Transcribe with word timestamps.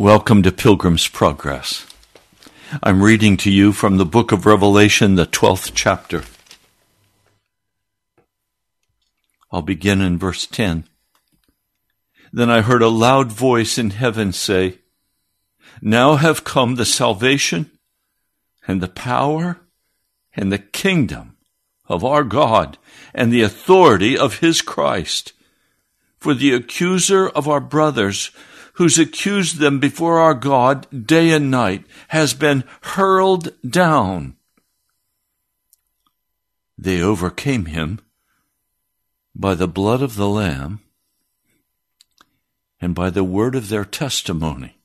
Welcome 0.00 0.42
to 0.44 0.50
Pilgrim's 0.50 1.08
Progress. 1.08 1.86
I'm 2.82 3.02
reading 3.02 3.36
to 3.36 3.50
you 3.50 3.70
from 3.70 3.98
the 3.98 4.06
book 4.06 4.32
of 4.32 4.46
Revelation, 4.46 5.16
the 5.16 5.26
12th 5.26 5.72
chapter. 5.74 6.22
I'll 9.52 9.60
begin 9.60 10.00
in 10.00 10.16
verse 10.16 10.46
10. 10.46 10.84
Then 12.32 12.48
I 12.48 12.62
heard 12.62 12.80
a 12.80 12.88
loud 12.88 13.30
voice 13.30 13.76
in 13.76 13.90
heaven 13.90 14.32
say, 14.32 14.78
Now 15.82 16.16
have 16.16 16.44
come 16.44 16.76
the 16.76 16.86
salvation 16.86 17.70
and 18.66 18.80
the 18.80 18.88
power 18.88 19.60
and 20.34 20.50
the 20.50 20.58
kingdom 20.58 21.36
of 21.90 22.06
our 22.06 22.24
God 22.24 22.78
and 23.12 23.30
the 23.30 23.42
authority 23.42 24.16
of 24.16 24.38
his 24.38 24.62
Christ. 24.62 25.34
For 26.18 26.32
the 26.32 26.54
accuser 26.54 27.28
of 27.28 27.46
our 27.46 27.60
brothers, 27.60 28.30
who's 28.80 28.98
accused 28.98 29.58
them 29.58 29.78
before 29.78 30.18
our 30.18 30.32
God 30.32 31.06
day 31.06 31.32
and 31.32 31.50
night, 31.50 31.84
has 32.08 32.32
been 32.32 32.64
hurled 32.80 33.52
down. 33.62 34.34
They 36.78 37.02
overcame 37.02 37.66
him 37.66 38.00
by 39.34 39.54
the 39.54 39.68
blood 39.68 40.00
of 40.00 40.16
the 40.16 40.30
Lamb 40.30 40.80
and 42.80 42.94
by 42.94 43.10
the 43.10 43.22
word 43.22 43.54
of 43.54 43.68
their 43.68 43.84
testimony. 43.84 44.78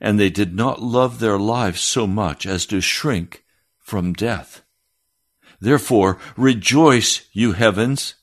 And 0.00 0.18
they 0.18 0.30
did 0.30 0.54
not 0.54 0.80
love 0.80 1.18
their 1.18 1.38
lives 1.38 1.82
so 1.82 2.06
much 2.06 2.46
as 2.46 2.64
to 2.68 2.80
shrink 2.80 3.44
from 3.78 4.14
death. 4.14 4.62
Therefore, 5.60 6.16
rejoice, 6.38 7.28
you 7.34 7.52
heavens, 7.52 8.14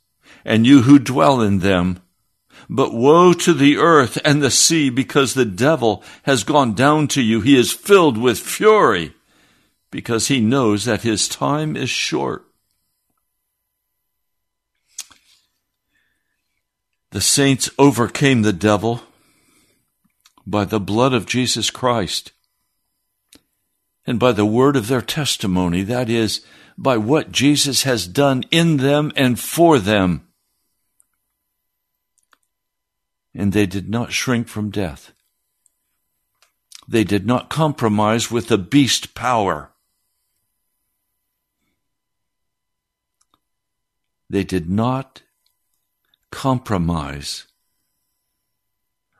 and 0.44 0.66
you 0.66 0.82
who 0.82 0.98
dwell 0.98 1.40
in 1.40 1.60
them. 1.60 2.02
But 2.74 2.94
woe 2.94 3.34
to 3.34 3.54
the 3.54 3.76
earth 3.76 4.18
and 4.24 4.42
the 4.42 4.50
sea, 4.50 4.90
because 4.90 5.34
the 5.34 5.44
devil 5.44 6.02
has 6.24 6.46
gone 6.46 6.74
down 6.74 7.10
to 7.10 7.22
you. 7.22 7.42
He 7.42 7.58
is 7.58 7.74
filled 7.74 8.18
with 8.18 8.40
fury, 8.40 9.14
because 9.92 10.30
he 10.30 10.40
knows 10.40 10.86
that 10.86 11.02
his 11.02 11.28
time 11.28 11.76
is 11.76 11.90
short. 11.90 12.46
The 17.10 17.20
saints 17.20 17.70
overcame 17.78 18.44
the 18.44 18.54
devil 18.54 19.04
by 20.48 20.64
the 20.64 20.80
blood 20.80 21.14
of 21.14 21.26
Jesus 21.26 21.70
Christ 21.70 22.32
and 24.08 24.18
by 24.18 24.32
the 24.32 24.46
word 24.46 24.78
of 24.78 24.88
their 24.88 25.02
testimony, 25.02 25.84
that 25.84 26.10
is, 26.10 26.40
by 26.78 26.96
what 26.96 27.34
Jesus 27.34 27.84
has 27.84 28.08
done 28.08 28.46
in 28.50 28.78
them 28.78 29.12
and 29.18 29.38
for 29.38 29.78
them. 29.78 30.26
And 33.34 33.54
they 33.54 33.66
did 33.66 33.90
not 33.90 34.12
shrink 34.12 34.48
from 34.48 34.70
death. 34.70 35.14
They 36.88 37.04
did 37.04 37.26
not 37.26 37.50
compromise 37.50 38.30
with 38.30 38.48
the 38.48 38.58
beast 38.58 39.14
power. 39.14 39.72
They 44.30 44.44
did 44.44 44.70
not 44.70 45.22
compromise 46.32 47.48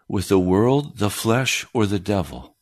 with 0.08 0.28
the 0.28 0.40
world, 0.40 0.98
the 0.98 1.10
flesh, 1.10 1.66
or 1.74 1.86
the 1.86 2.00
devil. 2.00 2.56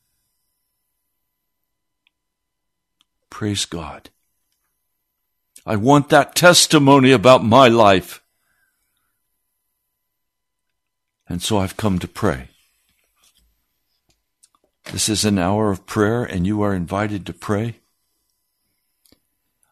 Praise 3.29 3.65
God. 3.65 4.09
I 5.65 5.75
want 5.75 6.09
that 6.09 6.35
testimony 6.35 7.11
about 7.11 7.43
my 7.43 7.67
life. 7.67 8.21
And 11.29 11.41
so 11.41 11.59
I've 11.59 11.77
come 11.77 11.99
to 11.99 12.07
pray. 12.07 12.49
This 14.91 15.07
is 15.07 15.23
an 15.23 15.37
hour 15.37 15.71
of 15.71 15.85
prayer, 15.85 16.23
and 16.23 16.45
you 16.45 16.61
are 16.63 16.73
invited 16.73 17.25
to 17.27 17.33
pray. 17.33 17.75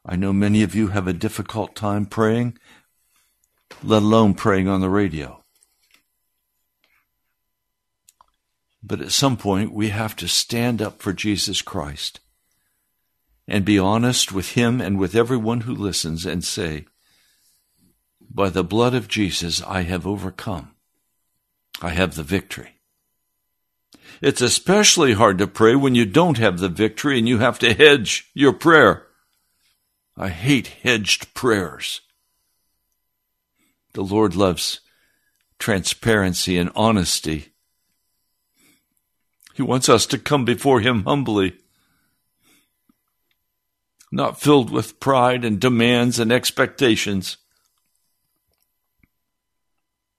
I 0.05 0.15
know 0.15 0.31
many 0.31 0.63
of 0.63 0.75
you 0.75 0.89
have 0.89 1.07
a 1.07 1.13
difficult 1.13 1.75
time 1.75 2.05
praying 2.05 2.57
let 3.83 4.01
alone 4.01 4.33
praying 4.33 4.67
on 4.67 4.81
the 4.81 4.89
radio. 4.89 5.43
But 8.81 9.01
at 9.01 9.11
some 9.11 9.37
point, 9.37 9.73
we 9.73 9.89
have 9.89 10.15
to 10.17 10.27
stand 10.27 10.81
up 10.81 11.01
for 11.01 11.13
Jesus 11.13 11.61
Christ 11.61 12.19
and 13.47 13.65
be 13.65 13.79
honest 13.79 14.31
with 14.31 14.51
Him 14.51 14.79
and 14.79 14.97
with 14.97 15.15
everyone 15.15 15.61
who 15.61 15.73
listens 15.73 16.25
and 16.25 16.43
say, 16.43 16.85
By 18.29 18.49
the 18.49 18.63
blood 18.63 18.93
of 18.93 19.07
Jesus, 19.07 19.61
I 19.63 19.81
have 19.81 20.07
overcome. 20.07 20.73
I 21.81 21.89
have 21.89 22.15
the 22.15 22.23
victory. 22.23 22.77
It's 24.21 24.41
especially 24.41 25.13
hard 25.13 25.37
to 25.37 25.47
pray 25.47 25.75
when 25.75 25.93
you 25.93 26.05
don't 26.05 26.37
have 26.37 26.59
the 26.59 26.69
victory 26.69 27.19
and 27.19 27.27
you 27.27 27.37
have 27.39 27.59
to 27.59 27.73
hedge 27.73 28.29
your 28.33 28.53
prayer. 28.53 29.07
I 30.15 30.29
hate 30.29 30.67
hedged 30.81 31.33
prayers. 31.35 32.01
The 33.93 34.03
Lord 34.03 34.35
loves 34.35 34.79
transparency 35.59 36.57
and 36.57 36.71
honesty. 36.75 37.53
He 39.53 39.61
wants 39.61 39.89
us 39.89 40.05
to 40.07 40.17
come 40.17 40.45
before 40.45 40.81
Him 40.81 41.03
humbly, 41.03 41.55
not 44.11 44.39
filled 44.39 44.69
with 44.69 44.99
pride 44.99 45.43
and 45.43 45.59
demands 45.59 46.19
and 46.19 46.31
expectations. 46.31 47.37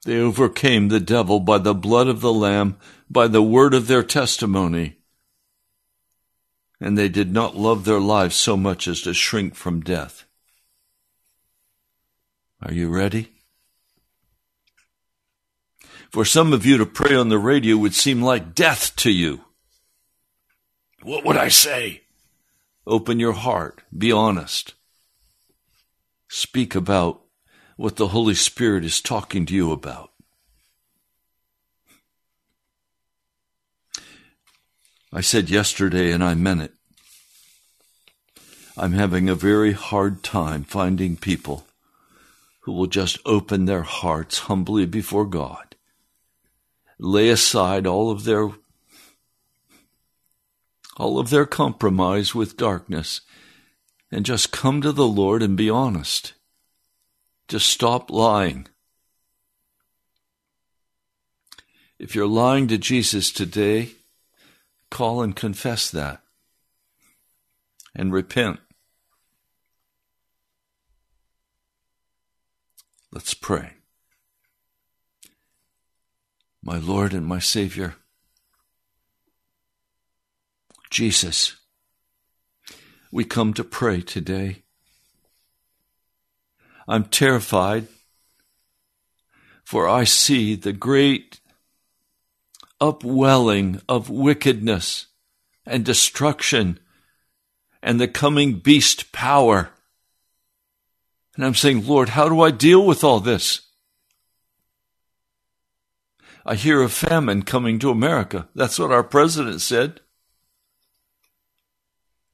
They 0.05 0.19
overcame 0.19 0.89
the 0.89 1.01
devil 1.01 1.41
by 1.41 1.59
the 1.59 1.75
blood 1.75 2.09
of 2.09 2.21
the 2.21 2.33
Lamb, 2.33 2.77
by 3.11 3.27
the 3.29 3.43
word 3.43 3.75
of 3.75 3.87
their 3.87 4.03
testimony, 4.03 4.97
and 6.81 6.97
they 6.97 7.09
did 7.09 7.33
not 7.33 7.57
love 7.57 7.85
their 7.85 8.01
lives 8.01 8.37
so 8.37 8.57
much 8.57 8.87
as 8.87 9.03
to 9.03 9.13
shrink 9.13 9.55
from 9.55 9.81
death. 9.81 10.25
Are 12.63 12.73
you 12.73 12.89
ready? 12.89 13.33
For 16.11 16.25
some 16.25 16.53
of 16.53 16.65
you 16.65 16.79
to 16.79 16.87
pray 16.87 17.15
on 17.15 17.29
the 17.29 17.39
radio 17.39 17.77
would 17.77 17.95
seem 17.95 18.23
like 18.23 18.55
death 18.55 18.97
to 18.97 19.11
you. 19.11 19.45
What 21.03 21.25
would 21.25 21.37
I 21.37 21.49
say? 21.49 22.03
Open 22.87 23.21
your 23.21 23.35
heart. 23.35 23.83
Be 23.97 24.11
honest. 24.11 24.75
Speak 26.29 26.75
about 26.75 27.23
what 27.79 27.97
the 27.97 28.09
Holy 28.09 28.35
Spirit 28.35 28.85
is 28.85 29.01
talking 29.01 29.47
to 29.47 29.55
you 29.55 29.71
about. 29.73 30.11
I 35.13 35.23
said 35.23 35.49
yesterday, 35.49 36.11
and 36.11 36.23
I 36.23 36.35
meant 36.35 36.61
it. 36.61 36.75
I'm 38.77 38.93
having 38.93 39.29
a 39.29 39.35
very 39.35 39.73
hard 39.73 40.23
time 40.23 40.65
finding 40.65 41.17
people 41.17 41.67
who 42.63 42.73
will 42.73 42.89
just 42.89 43.19
open 43.25 43.65
their 43.65 43.83
hearts 43.83 44.41
humbly 44.41 44.85
before 44.85 45.25
God 45.25 45.77
lay 46.99 47.29
aside 47.29 47.87
all 47.87 48.11
of 48.11 48.25
their 48.25 48.51
all 50.97 51.21
of 51.21 51.31
their 51.31 51.47
compromise 51.47 52.35
with 52.35 52.57
darkness 52.57 53.21
and 54.11 54.27
just 54.27 54.51
come 54.51 54.83
to 54.83 54.91
the 54.91 55.07
Lord 55.07 55.45
and 55.45 55.57
be 55.57 55.71
honest. 55.71 56.33
Just 57.49 57.67
stop 57.67 58.11
lying. 58.11 58.67
If 61.99 62.15
you're 62.15 62.27
lying 62.27 62.69
to 62.69 62.79
Jesus 62.79 63.33
today, 63.33 63.91
call 64.91 65.23
and 65.23 65.35
confess 65.35 65.91
that 65.91 66.21
and 67.95 68.13
repent. 68.13 68.61
Let's 73.11 73.35
pray 73.35 73.79
my 76.69 76.77
Lord 76.77 77.15
and 77.15 77.25
my 77.25 77.39
Savior, 77.39 77.95
Jesus, 80.91 81.57
we 83.11 83.25
come 83.25 83.55
to 83.55 83.65
pray 83.65 84.03
today. 84.03 84.65
I'm 86.89 87.05
terrified, 87.05 87.87
for 89.63 89.87
I 89.87 90.05
see 90.05 90.55
the 90.55 90.73
great 90.73 91.41
upwelling 92.81 93.83
of 93.87 94.09
wickedness 94.09 95.09
and 95.67 95.85
destruction 95.85 96.81
and 97.83 98.01
the 98.01 98.09
coming 98.09 98.61
beast 98.61 99.13
power. 99.13 99.69
And 101.37 101.45
I'm 101.45 101.55
saying, 101.55 101.87
Lord, 101.87 102.09
how 102.09 102.27
do 102.31 102.41
I 102.41 102.51
deal 102.51 102.85
with 102.87 103.05
all 103.05 103.21
this? 103.21 103.61
I 106.47 106.55
hear 106.55 106.81
of 106.81 106.93
famine 106.93 107.43
coming 107.43 107.79
to 107.81 107.91
America. 107.91 108.49
That's 108.55 108.79
what 108.79 108.91
our 108.91 109.05
president 109.05 109.61
said. 109.61 110.01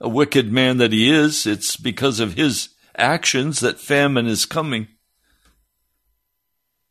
A 0.01 0.09
wicked 0.09 0.53
man 0.53 0.77
that 0.77 0.93
he 0.93 1.11
is, 1.11 1.45
it's 1.45 1.77
because 1.77 2.21
of 2.21 2.35
his 2.35 2.69
actions 2.97 3.61
that 3.61 3.79
famine 3.79 4.27
is 4.27 4.47
coming. 4.47 4.89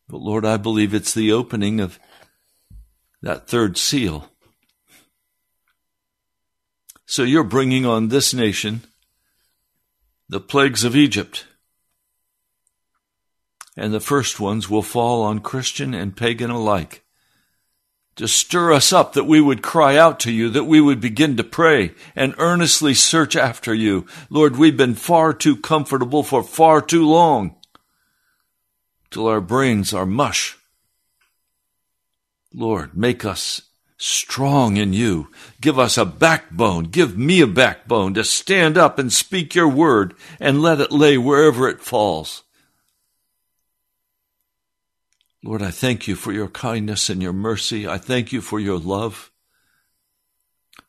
But 0.07 0.21
Lord, 0.21 0.45
I 0.45 0.57
believe 0.57 0.93
it's 0.93 1.13
the 1.13 1.31
opening 1.31 1.79
of 1.79 1.99
that 3.21 3.47
third 3.47 3.77
seal. 3.77 4.29
So 7.05 7.23
you're 7.23 7.43
bringing 7.43 7.85
on 7.85 8.07
this 8.07 8.33
nation 8.33 8.81
the 10.29 10.39
plagues 10.39 10.83
of 10.83 10.95
Egypt. 10.95 11.45
And 13.75 13.93
the 13.93 13.99
first 13.99 14.39
ones 14.39 14.69
will 14.69 14.81
fall 14.81 15.23
on 15.23 15.39
Christian 15.39 15.93
and 15.93 16.15
pagan 16.15 16.49
alike. 16.49 17.02
To 18.17 18.27
stir 18.27 18.73
us 18.73 18.93
up 18.93 19.13
that 19.13 19.23
we 19.23 19.41
would 19.41 19.63
cry 19.63 19.97
out 19.97 20.19
to 20.21 20.31
you, 20.31 20.49
that 20.51 20.65
we 20.65 20.79
would 20.79 21.01
begin 21.01 21.35
to 21.37 21.43
pray 21.43 21.93
and 22.15 22.35
earnestly 22.37 22.93
search 22.93 23.35
after 23.35 23.73
you. 23.73 24.05
Lord, 24.29 24.55
we've 24.55 24.77
been 24.77 24.93
far 24.93 25.33
too 25.33 25.55
comfortable 25.55 26.21
for 26.21 26.43
far 26.43 26.79
too 26.79 27.07
long 27.07 27.55
till 29.09 29.27
our 29.27 29.41
brains 29.41 29.93
are 29.93 30.05
mush. 30.05 30.57
Lord, 32.53 32.95
make 32.95 33.25
us 33.25 33.61
strong 33.97 34.77
in 34.77 34.93
you. 34.93 35.29
Give 35.59 35.79
us 35.79 35.97
a 35.97 36.05
backbone. 36.05 36.85
Give 36.85 37.17
me 37.17 37.41
a 37.41 37.47
backbone 37.47 38.13
to 38.13 38.23
stand 38.23 38.77
up 38.77 38.99
and 38.99 39.11
speak 39.11 39.55
your 39.55 39.67
word 39.67 40.13
and 40.39 40.61
let 40.61 40.79
it 40.79 40.91
lay 40.91 41.17
wherever 41.17 41.67
it 41.67 41.81
falls. 41.81 42.42
Lord, 45.43 45.61
I 45.61 45.71
thank 45.71 46.07
you 46.07 46.15
for 46.15 46.31
your 46.31 46.47
kindness 46.47 47.09
and 47.09 47.21
your 47.21 47.33
mercy. 47.33 47.87
I 47.87 47.97
thank 47.97 48.31
you 48.31 48.41
for 48.41 48.59
your 48.59 48.79
love. 48.79 49.31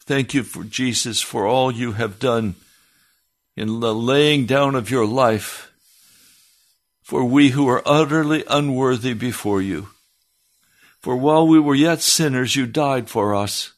Thank 0.00 0.32
you 0.34 0.42
for 0.42 0.64
Jesus 0.64 1.20
for 1.20 1.46
all 1.46 1.72
you 1.72 1.92
have 1.92 2.18
done 2.18 2.54
in 3.56 3.80
the 3.80 3.94
laying 3.94 4.46
down 4.46 4.74
of 4.74 4.90
your 4.90 5.06
life 5.06 5.72
for 7.04 7.22
we 7.22 7.50
who 7.50 7.68
are 7.68 7.82
utterly 7.84 8.42
unworthy 8.48 9.12
before 9.12 9.60
you. 9.60 9.88
For 11.00 11.14
while 11.14 11.46
we 11.46 11.60
were 11.60 11.74
yet 11.74 12.00
sinners, 12.00 12.56
you 12.56 12.66
died 12.66 13.10
for 13.10 13.34
us. 13.34 13.74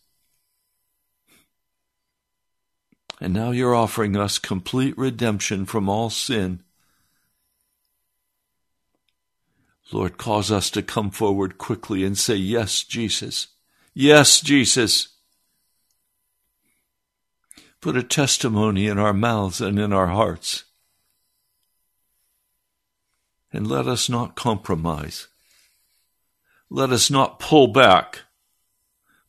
And 3.21 3.35
now 3.35 3.51
you're 3.51 3.75
offering 3.75 4.17
us 4.17 4.39
complete 4.39 4.97
redemption 4.97 5.67
from 5.67 5.89
all 5.89 6.09
sin. 6.09 6.63
Lord, 9.93 10.19
cause 10.19 10.51
us 10.51 10.71
to 10.71 10.83
come 10.83 11.11
forward 11.11 11.59
quickly 11.59 12.05
and 12.05 12.19
say, 12.19 12.35
Yes, 12.35 12.83
Jesus. 12.83 13.49
Yes, 13.95 14.41
Jesus. 14.41 15.09
Put 17.81 17.97
a 17.97 18.03
testimony 18.03 18.89
in 18.89 18.99
our 18.99 19.13
mouths 19.13 19.61
and 19.61 19.79
in 19.79 19.93
our 19.93 20.09
hearts. 20.09 20.65
And 23.53 23.67
let 23.67 23.87
us 23.87 24.09
not 24.09 24.35
compromise. 24.35 25.29
Let 26.69 26.91
us 26.91 27.11
not 27.11 27.39
pull 27.39 27.69
back, 27.69 28.23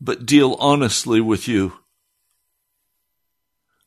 but 0.01 0.25
deal 0.25 0.57
honestly 0.59 1.21
with 1.21 1.47
you. 1.47 1.73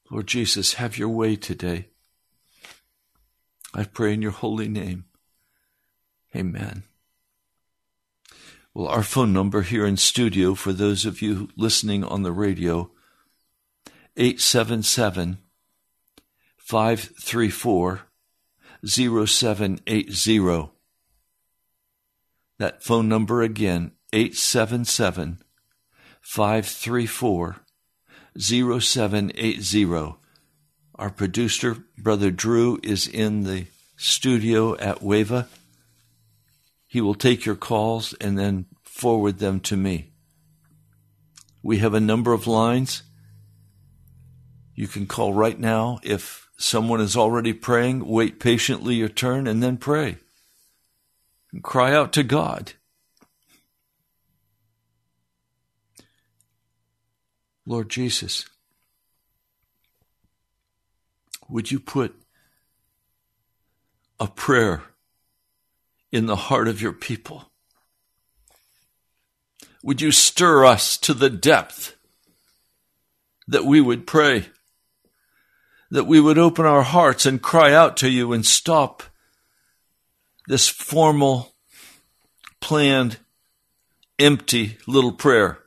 Lord 0.08 0.28
Jesus, 0.28 0.74
have 0.74 0.96
your 0.96 1.08
way 1.08 1.34
today. 1.34 1.88
I 3.74 3.84
pray 3.84 4.14
in 4.14 4.22
your 4.22 4.30
holy 4.30 4.68
name. 4.68 5.04
Amen. 6.34 6.84
Well, 8.72 8.86
our 8.86 9.02
phone 9.02 9.32
number 9.32 9.62
here 9.62 9.84
in 9.84 9.96
studio 9.96 10.54
for 10.54 10.72
those 10.72 11.04
of 11.04 11.20
you 11.20 11.48
listening 11.56 12.04
on 12.04 12.22
the 12.22 12.32
radio, 12.32 12.90
877 14.16 15.38
534 16.56 18.02
0780. 18.86 20.70
That 22.58 22.82
phone 22.82 23.08
number 23.08 23.42
again, 23.42 23.92
877 24.12 25.42
534 26.20 27.56
0780. 28.38 30.14
Our 30.94 31.10
producer, 31.10 31.84
Brother 31.98 32.30
Drew, 32.30 32.78
is 32.82 33.08
in 33.08 33.44
the 33.44 33.66
studio 33.96 34.76
at 34.76 35.00
Wava. 35.00 35.48
He 36.90 37.00
will 37.00 37.14
take 37.14 37.46
your 37.46 37.54
calls 37.54 38.14
and 38.14 38.36
then 38.36 38.66
forward 38.82 39.38
them 39.38 39.60
to 39.60 39.76
me. 39.76 40.10
We 41.62 41.78
have 41.78 41.94
a 41.94 42.00
number 42.00 42.32
of 42.32 42.48
lines. 42.48 43.04
You 44.74 44.88
can 44.88 45.06
call 45.06 45.32
right 45.32 45.56
now. 45.56 46.00
If 46.02 46.48
someone 46.58 47.00
is 47.00 47.16
already 47.16 47.52
praying, 47.52 48.04
wait 48.06 48.40
patiently 48.40 48.96
your 48.96 49.08
turn 49.08 49.46
and 49.46 49.62
then 49.62 49.76
pray 49.76 50.16
and 51.52 51.62
cry 51.62 51.94
out 51.94 52.12
to 52.14 52.24
God. 52.24 52.72
Lord 57.64 57.88
Jesus, 57.88 58.46
would 61.48 61.70
you 61.70 61.78
put 61.78 62.20
a 64.18 64.26
prayer 64.26 64.82
in 66.12 66.26
the 66.26 66.36
heart 66.36 66.68
of 66.68 66.80
your 66.80 66.92
people? 66.92 67.50
Would 69.82 70.00
you 70.00 70.12
stir 70.12 70.64
us 70.64 70.98
to 70.98 71.14
the 71.14 71.30
depth 71.30 71.96
that 73.48 73.64
we 73.64 73.80
would 73.80 74.06
pray, 74.06 74.46
that 75.90 76.06
we 76.06 76.20
would 76.20 76.38
open 76.38 76.66
our 76.66 76.82
hearts 76.82 77.26
and 77.26 77.42
cry 77.42 77.72
out 77.72 77.96
to 77.98 78.08
you 78.08 78.32
and 78.32 78.46
stop 78.46 79.02
this 80.46 80.68
formal, 80.68 81.54
planned, 82.60 83.18
empty 84.18 84.78
little 84.86 85.12
prayer. 85.12 85.58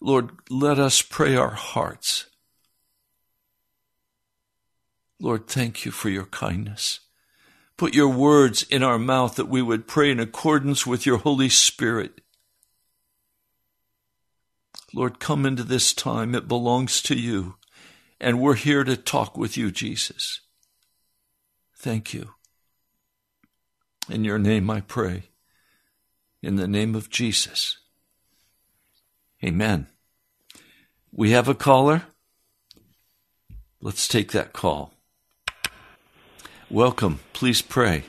Lord, 0.00 0.30
let 0.50 0.78
us 0.78 1.02
pray 1.02 1.34
our 1.34 1.54
hearts. 1.54 2.26
Lord, 5.18 5.46
thank 5.46 5.84
you 5.84 5.90
for 5.90 6.10
your 6.10 6.26
kindness. 6.26 7.00
Put 7.76 7.94
your 7.94 8.08
words 8.08 8.62
in 8.62 8.82
our 8.82 8.98
mouth 8.98 9.36
that 9.36 9.48
we 9.48 9.60
would 9.60 9.86
pray 9.86 10.10
in 10.10 10.18
accordance 10.18 10.86
with 10.86 11.04
your 11.04 11.18
Holy 11.18 11.50
Spirit. 11.50 12.22
Lord, 14.94 15.18
come 15.18 15.44
into 15.44 15.62
this 15.62 15.92
time. 15.92 16.34
It 16.34 16.48
belongs 16.48 17.02
to 17.02 17.14
you. 17.14 17.56
And 18.18 18.40
we're 18.40 18.54
here 18.54 18.82
to 18.82 18.96
talk 18.96 19.36
with 19.36 19.58
you, 19.58 19.70
Jesus. 19.70 20.40
Thank 21.76 22.14
you. 22.14 22.30
In 24.08 24.24
your 24.24 24.38
name 24.38 24.70
I 24.70 24.80
pray. 24.80 25.24
In 26.42 26.56
the 26.56 26.68
name 26.68 26.94
of 26.94 27.10
Jesus. 27.10 27.78
Amen. 29.44 29.88
We 31.12 31.32
have 31.32 31.48
a 31.48 31.54
caller. 31.54 32.04
Let's 33.80 34.08
take 34.08 34.32
that 34.32 34.54
call. 34.54 34.95
Welcome. 36.70 37.20
Please 37.32 37.62
pray. 37.62 38.04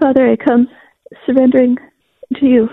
Father, 0.00 0.30
I 0.30 0.36
come 0.36 0.68
surrendering 1.26 1.76
to 2.36 2.46
you 2.46 2.68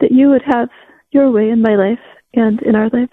that 0.00 0.12
you 0.12 0.28
would 0.28 0.42
have 0.46 0.68
your 1.10 1.32
way 1.32 1.50
in 1.50 1.60
my 1.60 1.74
life 1.74 1.98
and 2.32 2.62
in 2.62 2.76
our 2.76 2.88
lives. 2.90 3.12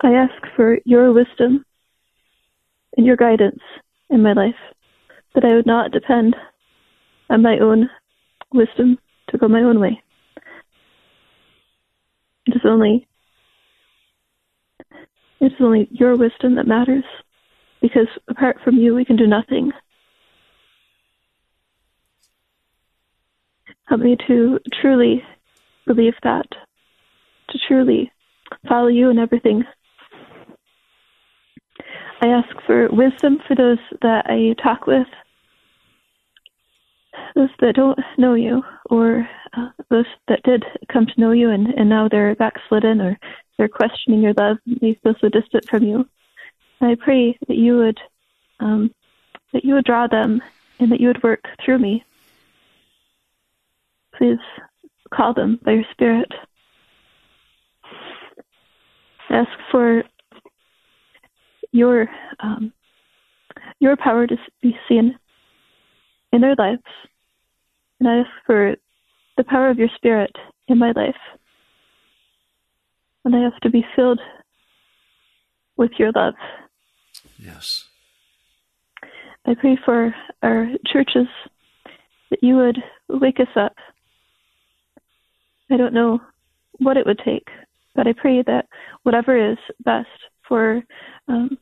I 0.00 0.12
ask 0.12 0.32
for 0.54 0.78
your 0.84 1.12
wisdom 1.12 1.64
and 2.96 3.04
your 3.04 3.16
guidance 3.16 3.60
in 4.10 4.22
my 4.22 4.32
life, 4.32 4.54
that 5.34 5.44
I 5.44 5.54
would 5.54 5.66
not 5.66 5.90
depend 5.90 6.36
on 7.28 7.42
my 7.42 7.58
own 7.58 7.90
wisdom 8.54 8.98
to 9.30 9.38
go 9.38 9.48
my 9.48 9.60
own 9.60 9.80
way. 9.80 10.00
It 12.46 12.54
is 12.54 12.62
only 12.64 13.08
it 15.40 15.46
is 15.46 15.52
only 15.60 15.88
your 15.90 16.16
wisdom 16.16 16.56
that 16.56 16.66
matters, 16.66 17.04
because 17.80 18.08
apart 18.28 18.58
from 18.64 18.76
you, 18.76 18.94
we 18.94 19.04
can 19.04 19.16
do 19.16 19.26
nothing. 19.26 19.72
Help 23.84 24.00
me 24.00 24.16
to 24.26 24.58
truly 24.80 25.22
believe 25.86 26.14
that, 26.22 26.46
to 27.50 27.58
truly 27.68 28.10
follow 28.68 28.88
you 28.88 29.10
in 29.10 29.18
everything 29.18 29.64
I 32.20 32.28
ask 32.28 32.48
for 32.66 32.88
wisdom 32.90 33.38
for 33.46 33.54
those 33.54 33.78
that 34.00 34.24
I 34.26 34.54
talk 34.62 34.86
with, 34.86 35.06
those 37.34 37.50
that 37.60 37.74
don't 37.74 37.98
know 38.18 38.34
you, 38.34 38.62
or 38.90 39.28
uh, 39.56 39.68
those 39.90 40.06
that 40.28 40.42
did 40.42 40.64
come 40.92 41.06
to 41.06 41.20
know 41.20 41.32
you 41.32 41.50
and, 41.50 41.68
and 41.68 41.88
now 41.88 42.08
they're 42.08 42.34
backslidden 42.34 43.00
or 43.00 43.18
they're 43.56 43.68
questioning 43.68 44.22
your 44.22 44.34
love. 44.34 44.58
and 44.66 44.78
They 44.80 44.98
feel 45.02 45.14
so 45.20 45.28
distant 45.28 45.68
from 45.68 45.82
you. 45.82 46.06
I 46.80 46.96
pray 46.98 47.38
that 47.48 47.56
you 47.56 47.78
would 47.78 47.98
um, 48.60 48.90
that 49.52 49.64
you 49.64 49.74
would 49.74 49.84
draw 49.84 50.06
them 50.06 50.42
and 50.78 50.92
that 50.92 51.00
you 51.00 51.08
would 51.08 51.22
work 51.22 51.44
through 51.64 51.78
me. 51.78 52.04
Please 54.16 54.38
call 55.12 55.34
them 55.34 55.58
by 55.62 55.72
your 55.72 55.84
Spirit. 55.92 56.30
Ask 59.30 59.50
for 59.70 60.04
your 61.72 62.08
um, 62.40 62.72
your 63.80 63.96
power 63.96 64.26
to 64.26 64.36
be 64.62 64.76
seen 64.88 65.18
in 66.36 66.42
their 66.42 66.54
lives. 66.56 66.82
And 67.98 68.08
I 68.08 68.18
ask 68.18 68.30
for 68.44 68.76
the 69.36 69.44
power 69.44 69.70
of 69.70 69.78
your 69.78 69.88
Spirit 69.96 70.30
in 70.68 70.78
my 70.78 70.92
life. 70.92 71.16
And 73.24 73.34
I 73.34 73.40
ask 73.40 73.60
to 73.62 73.70
be 73.70 73.84
filled 73.96 74.20
with 75.76 75.92
your 75.98 76.12
love. 76.14 76.34
Yes. 77.38 77.88
I 79.46 79.54
pray 79.54 79.78
for 79.84 80.14
our 80.42 80.68
churches 80.86 81.26
that 82.30 82.42
you 82.42 82.56
would 82.56 82.78
wake 83.08 83.40
us 83.40 83.54
up. 83.56 83.74
I 85.70 85.76
don't 85.76 85.94
know 85.94 86.20
what 86.78 86.96
it 86.96 87.06
would 87.06 87.20
take, 87.24 87.48
but 87.94 88.06
I 88.06 88.12
pray 88.12 88.42
that 88.42 88.66
whatever 89.04 89.52
is 89.52 89.58
best 89.84 90.08
for 90.46 90.82
um, 91.28 91.58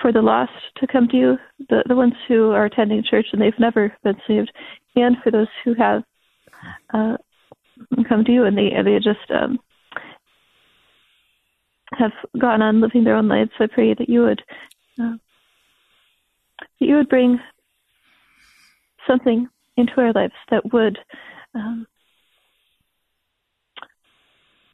for 0.00 0.12
the 0.12 0.22
lost 0.22 0.52
to 0.76 0.86
come 0.86 1.08
to 1.08 1.16
you, 1.16 1.38
the, 1.68 1.82
the 1.86 1.96
ones 1.96 2.14
who 2.28 2.50
are 2.52 2.64
attending 2.64 3.02
church 3.08 3.26
and 3.32 3.40
they've 3.40 3.58
never 3.58 3.92
been 4.02 4.16
saved, 4.26 4.50
and 4.96 5.16
for 5.22 5.30
those 5.30 5.48
who 5.64 5.74
have 5.74 6.02
uh, 6.94 7.16
come 8.08 8.24
to 8.24 8.32
you 8.32 8.44
and 8.44 8.56
they 8.56 8.70
they 8.84 8.96
just 8.96 9.30
um, 9.30 9.58
have 11.92 12.12
gone 12.38 12.62
on 12.62 12.80
living 12.80 13.04
their 13.04 13.16
own 13.16 13.28
lives. 13.28 13.50
So 13.58 13.64
I 13.64 13.68
pray 13.68 13.94
that 13.94 14.08
you 14.08 14.22
would 14.22 14.42
uh, 15.00 15.16
that 16.60 16.86
you 16.86 16.96
would 16.96 17.08
bring 17.08 17.38
something 19.06 19.48
into 19.76 19.92
our 19.98 20.12
lives 20.12 20.34
that 20.50 20.72
would 20.72 20.98
um, 21.54 21.86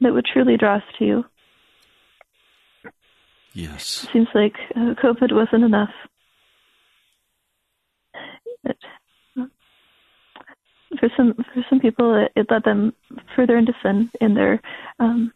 that 0.01 0.13
would 0.13 0.25
truly 0.25 0.57
draw 0.57 0.77
us 0.77 0.83
to 0.99 1.05
you. 1.05 1.25
Yes. 3.57 4.07
Seems 4.13 4.27
like 4.35 4.53
uh, 4.75 4.93
COVID 5.03 5.33
wasn't 5.33 5.63
enough. 5.63 5.89
It, 8.63 8.77
for 10.99 11.09
some 11.17 11.33
for 11.33 11.65
some 11.67 11.79
people, 11.79 12.23
it, 12.23 12.31
it 12.39 12.51
led 12.51 12.63
them 12.65 12.93
further 13.35 13.57
into 13.57 13.73
sin 13.81 14.11
in 14.21 14.35
their 14.35 14.61
um, 14.99 15.33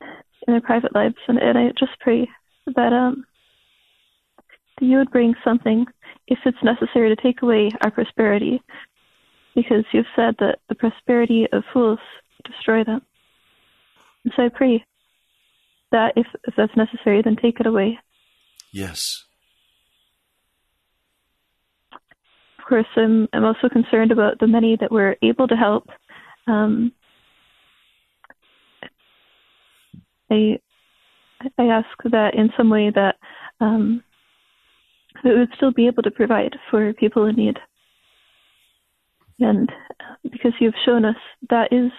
in 0.00 0.54
their 0.54 0.60
private 0.60 0.94
lives, 0.94 1.16
and, 1.26 1.36
and 1.36 1.58
I 1.58 1.70
just 1.76 1.98
pray 1.98 2.28
that 2.76 2.92
um, 2.92 3.26
that 4.78 4.86
you 4.86 4.98
would 4.98 5.10
bring 5.10 5.34
something, 5.42 5.84
if 6.28 6.38
it's 6.46 6.62
necessary, 6.62 7.08
to 7.08 7.20
take 7.20 7.42
away 7.42 7.70
our 7.80 7.90
prosperity, 7.90 8.62
because 9.56 9.84
you've 9.90 10.06
said 10.14 10.36
that 10.38 10.60
the 10.68 10.76
prosperity 10.76 11.48
of 11.52 11.64
fools 11.72 11.98
destroy 12.44 12.84
them. 12.84 13.02
And 14.22 14.32
so 14.36 14.44
I 14.44 14.48
pray 14.48 14.84
that 15.92 16.12
if, 16.16 16.26
if 16.44 16.54
that's 16.56 16.76
necessary, 16.76 17.22
then 17.22 17.36
take 17.36 17.60
it 17.60 17.66
away. 17.66 17.98
Yes. 18.72 19.24
Of 22.58 22.64
course, 22.68 22.86
I'm, 22.96 23.28
I'm 23.32 23.44
also 23.44 23.68
concerned 23.68 24.12
about 24.12 24.38
the 24.40 24.46
many 24.46 24.76
that 24.76 24.92
we're 24.92 25.16
able 25.22 25.48
to 25.48 25.56
help. 25.56 25.88
Um, 26.46 26.92
I, 30.30 30.58
I 31.58 31.64
ask 31.64 31.88
that 32.04 32.34
in 32.34 32.50
some 32.56 32.68
way 32.68 32.90
that 32.94 33.16
um, 33.60 34.02
we 35.24 35.36
would 35.36 35.48
still 35.56 35.72
be 35.72 35.86
able 35.86 36.02
to 36.02 36.10
provide 36.10 36.56
for 36.70 36.92
people 36.92 37.24
in 37.24 37.36
need. 37.36 37.58
And 39.40 39.70
because 40.24 40.52
you've 40.60 40.74
shown 40.84 41.04
us 41.04 41.16
that 41.48 41.72
is 41.72 41.90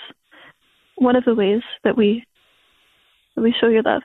one 0.97 1.15
of 1.15 1.23
the 1.25 1.35
ways 1.35 1.61
that 1.83 1.97
we 1.97 2.25
we 3.35 3.53
show 3.59 3.67
your 3.67 3.83
love. 3.83 4.03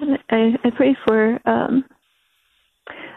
And 0.00 0.18
I, 0.30 0.56
I 0.64 0.70
pray 0.70 0.96
for 1.06 1.40
um, 1.48 1.84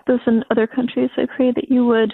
those 0.07 0.19
in 0.25 0.43
other 0.49 0.67
countries. 0.67 1.09
I 1.17 1.25
pray 1.25 1.51
that 1.51 1.69
you 1.69 1.85
would 1.85 2.13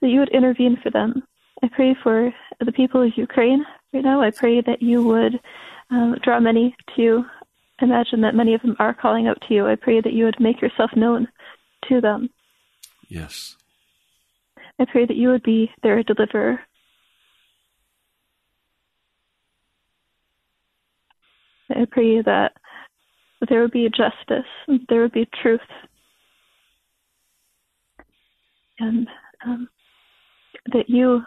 that 0.00 0.08
you 0.08 0.20
would 0.20 0.30
intervene 0.30 0.76
for 0.82 0.90
them. 0.90 1.22
I 1.62 1.68
pray 1.68 1.96
for 2.02 2.32
the 2.60 2.72
people 2.72 3.02
of 3.02 3.16
Ukraine 3.16 3.64
right 3.92 4.04
now. 4.04 4.20
I 4.20 4.30
pray 4.30 4.60
that 4.60 4.82
you 4.82 5.02
would 5.04 5.40
um, 5.90 6.16
draw 6.22 6.40
many 6.40 6.74
to 6.94 7.02
you. 7.02 7.24
Imagine 7.80 8.20
that 8.22 8.34
many 8.34 8.54
of 8.54 8.62
them 8.62 8.76
are 8.78 8.94
calling 8.94 9.28
out 9.28 9.42
to 9.46 9.54
you. 9.54 9.66
I 9.66 9.76
pray 9.76 10.00
that 10.00 10.12
you 10.12 10.24
would 10.24 10.40
make 10.40 10.60
yourself 10.60 10.90
known 10.96 11.28
to 11.88 12.00
them. 12.00 12.30
Yes. 13.08 13.56
I 14.78 14.84
pray 14.84 15.06
that 15.06 15.16
you 15.16 15.28
would 15.28 15.42
be 15.42 15.70
their 15.82 16.02
deliverer. 16.02 16.60
I 21.76 21.86
pray 21.90 22.22
that 22.22 22.52
there 23.48 23.60
would 23.62 23.72
be 23.72 23.88
justice, 23.88 24.46
there 24.88 25.00
would 25.00 25.12
be 25.12 25.28
truth, 25.42 25.60
and 28.78 29.08
um, 29.44 29.68
that 30.72 30.88
you 30.88 31.22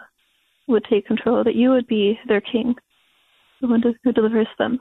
would 0.68 0.84
take 0.88 1.06
control, 1.06 1.44
that 1.44 1.54
you 1.54 1.70
would 1.70 1.86
be 1.86 2.18
their 2.26 2.40
king, 2.40 2.74
the 3.60 3.68
one 3.68 3.82
who 4.02 4.12
delivers 4.12 4.48
them. 4.58 4.80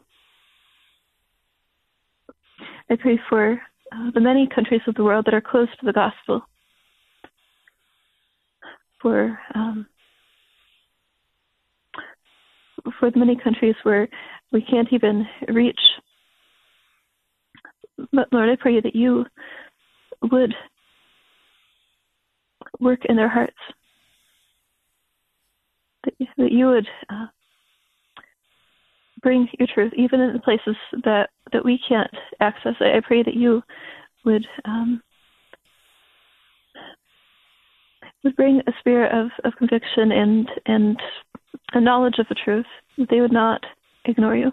I 2.89 2.95
pray 2.95 3.19
for 3.29 3.61
uh, 3.91 4.11
the 4.13 4.19
many 4.21 4.47
countries 4.53 4.81
of 4.87 4.95
the 4.95 5.03
world 5.03 5.25
that 5.25 5.33
are 5.33 5.41
closed 5.41 5.71
to 5.79 5.85
the 5.85 5.93
gospel, 5.93 6.41
for 9.01 9.37
um, 9.53 9.87
for 12.99 13.11
the 13.11 13.19
many 13.19 13.35
countries 13.35 13.75
where 13.83 14.07
we 14.51 14.61
can't 14.61 14.87
even 14.91 15.25
reach. 15.49 15.79
But 18.11 18.27
Lord, 18.31 18.49
I 18.49 18.55
pray 18.59 18.81
that 18.81 18.95
you 18.95 19.25
would 20.31 20.53
work 22.79 23.05
in 23.05 23.15
their 23.15 23.29
hearts, 23.29 23.55
that, 26.03 26.13
you 26.51 26.67
would 26.67 26.87
uh, 27.09 27.27
bring 29.21 29.47
your 29.57 29.67
truth, 29.73 29.93
even 29.95 30.19
in 30.19 30.33
the 30.33 30.39
places 30.39 30.75
that, 31.03 31.29
that 31.53 31.63
we 31.63 31.79
can't 31.87 32.11
access. 32.39 32.75
I 32.79 33.01
pray 33.05 33.23
that 33.23 33.35
you 33.35 33.63
would 34.25 34.45
um, 34.65 35.01
would 38.25 38.35
bring 38.35 38.59
a 38.67 38.71
spirit 38.79 39.13
of, 39.13 39.29
of 39.45 39.55
conviction 39.57 40.11
and 40.11 40.49
and 40.65 40.99
a 41.75 41.81
knowledge 41.81 42.15
of 42.19 42.27
the 42.29 42.35
truth. 42.35 42.65
That 42.97 43.09
they 43.09 43.21
would 43.21 43.33
not 43.33 43.61
ignore 44.05 44.35
you. 44.35 44.51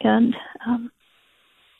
And 0.00 0.34
um, 0.66 0.90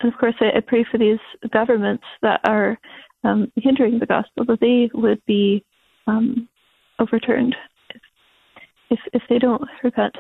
and 0.01 0.13
of 0.13 0.19
course, 0.19 0.35
I, 0.41 0.59
I, 0.59 0.61
pray 0.61 0.85
for 0.91 0.99
these 0.99 1.19
governments 1.53 2.05
that 2.23 2.41
are 2.45 2.79
um, 3.25 3.51
hindering 3.57 3.99
the 3.99 4.07
gospel 4.07 4.45
that 4.47 4.61
they 4.61 4.91
would 4.95 5.25
be 5.27 5.65
um, 6.07 6.49
overturned 6.99 7.57
if, 7.91 8.01
if 8.91 9.01
if 9.15 9.23
they 9.29 9.39
don't 9.39 9.63
repent. 9.83 10.17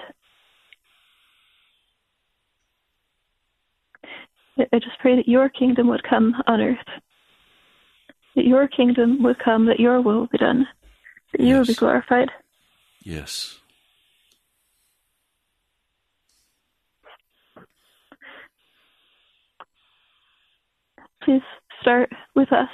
I 4.72 4.78
just 4.80 4.98
pray 4.98 5.14
that 5.14 5.28
your 5.28 5.48
kingdom 5.48 5.86
would 5.88 6.02
come 6.02 6.34
on 6.46 6.60
earth. 6.60 6.78
That 8.34 8.44
your 8.44 8.66
kingdom 8.66 9.22
would 9.22 9.38
come, 9.38 9.66
that 9.66 9.78
your 9.78 10.00
will 10.00 10.26
be 10.26 10.38
done, 10.38 10.66
that 11.32 11.40
you 11.40 11.48
yes. 11.48 11.58
will 11.58 11.74
be 11.74 11.78
glorified. 11.78 12.30
Yes. 13.02 13.60
Please 21.28 21.42
start 21.82 22.10
with 22.34 22.50
us. 22.54 22.70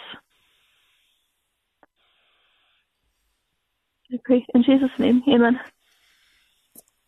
I 4.13 4.19
pray 4.23 4.47
in 4.55 4.63
Jesus' 4.63 4.97
name. 4.97 5.25
Amen. 5.29 5.59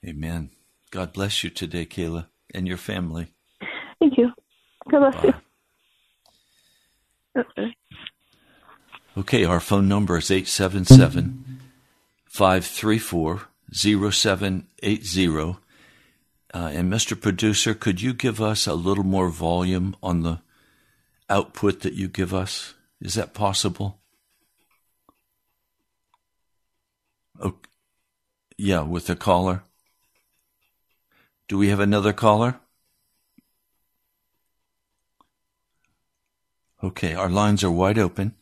Amen. 0.05 0.51
God 0.91 1.13
bless 1.13 1.45
you 1.45 1.51
today, 1.51 1.87
Kayla, 1.87 2.27
and 2.53 2.67
your 2.67 2.77
family. 2.77 3.29
Thank 4.01 4.19
you. 4.19 4.33
God 4.91 5.13
bless 5.13 5.23
Bye. 5.23 5.35
you. 7.37 7.73
Okay, 9.17 9.45
our 9.45 9.61
phone 9.61 9.87
number 9.87 10.19
is 10.19 10.33
877 10.33 11.61
534 12.25 13.43
0780. 13.73 15.29
Uh, 15.39 15.55
and 16.53 16.93
Mr. 16.93 17.21
Producer, 17.21 17.73
could 17.73 18.03
you 18.03 18.13
give 18.13 18.43
us 18.43 18.67
a 18.67 18.75
little 18.75 19.05
more 19.05 19.29
volume 19.29 19.95
on 20.03 20.25
the 20.25 20.41
output 21.29 21.81
that 21.81 21.95
you 21.95 22.09
give 22.09 22.33
us? 22.33 22.75
Is 23.01 23.15
that 23.15 23.35
possible? 23.35 24.01
Okay. 27.41 27.69
Yeah, 28.59 28.83
with 28.83 29.07
the 29.07 29.17
caller. 29.17 29.65
Do 31.49 31.59
we 31.59 31.69
have 31.69 31.81
another 31.81 32.13
caller? 32.13 32.61
Okay, 36.83 37.15
our 37.15 37.29
lines 37.29 37.63
are 37.63 37.71
wide 37.71 37.99
open. 37.99 38.35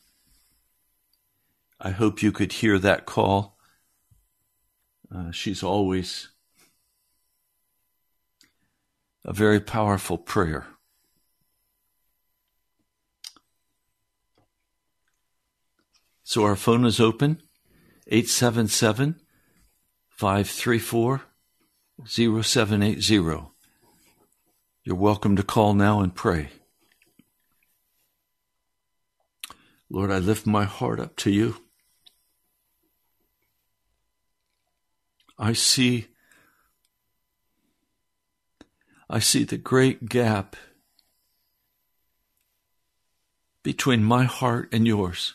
I 1.81 1.91
hope 1.91 2.23
you 2.23 2.33
could 2.33 2.53
hear 2.53 2.79
that 2.79 3.07
call. 3.07 3.59
Uh, 5.15 5.31
she's 5.31 5.63
always 5.63 6.29
a 9.25 9.33
very 9.33 9.61
powerful 9.61 10.19
prayer. 10.19 10.67
So 16.25 16.43
our 16.45 16.57
phone 16.57 16.87
is 16.87 17.01
open 17.01 17.43
877 18.07 19.21
534 20.09 21.23
0780. 22.07 23.15
You're 24.85 24.97
welcome 24.97 25.37
to 25.37 25.43
call 25.43 25.75
now 25.75 26.01
and 26.01 26.15
pray. 26.15 26.49
Lord, 29.91 30.11
I 30.11 30.19
lift 30.19 30.47
my 30.47 30.65
heart 30.65 30.99
up 30.99 31.15
to 31.17 31.31
you. 31.31 31.57
I 35.39 35.53
see 35.53 36.09
I 39.11 39.19
see 39.19 39.45
the 39.45 39.59
great 39.59 40.09
gap 40.09 40.57
between 43.63 44.03
my 44.03 44.25
heart 44.25 44.71
and 44.73 44.87
yours. 44.87 45.35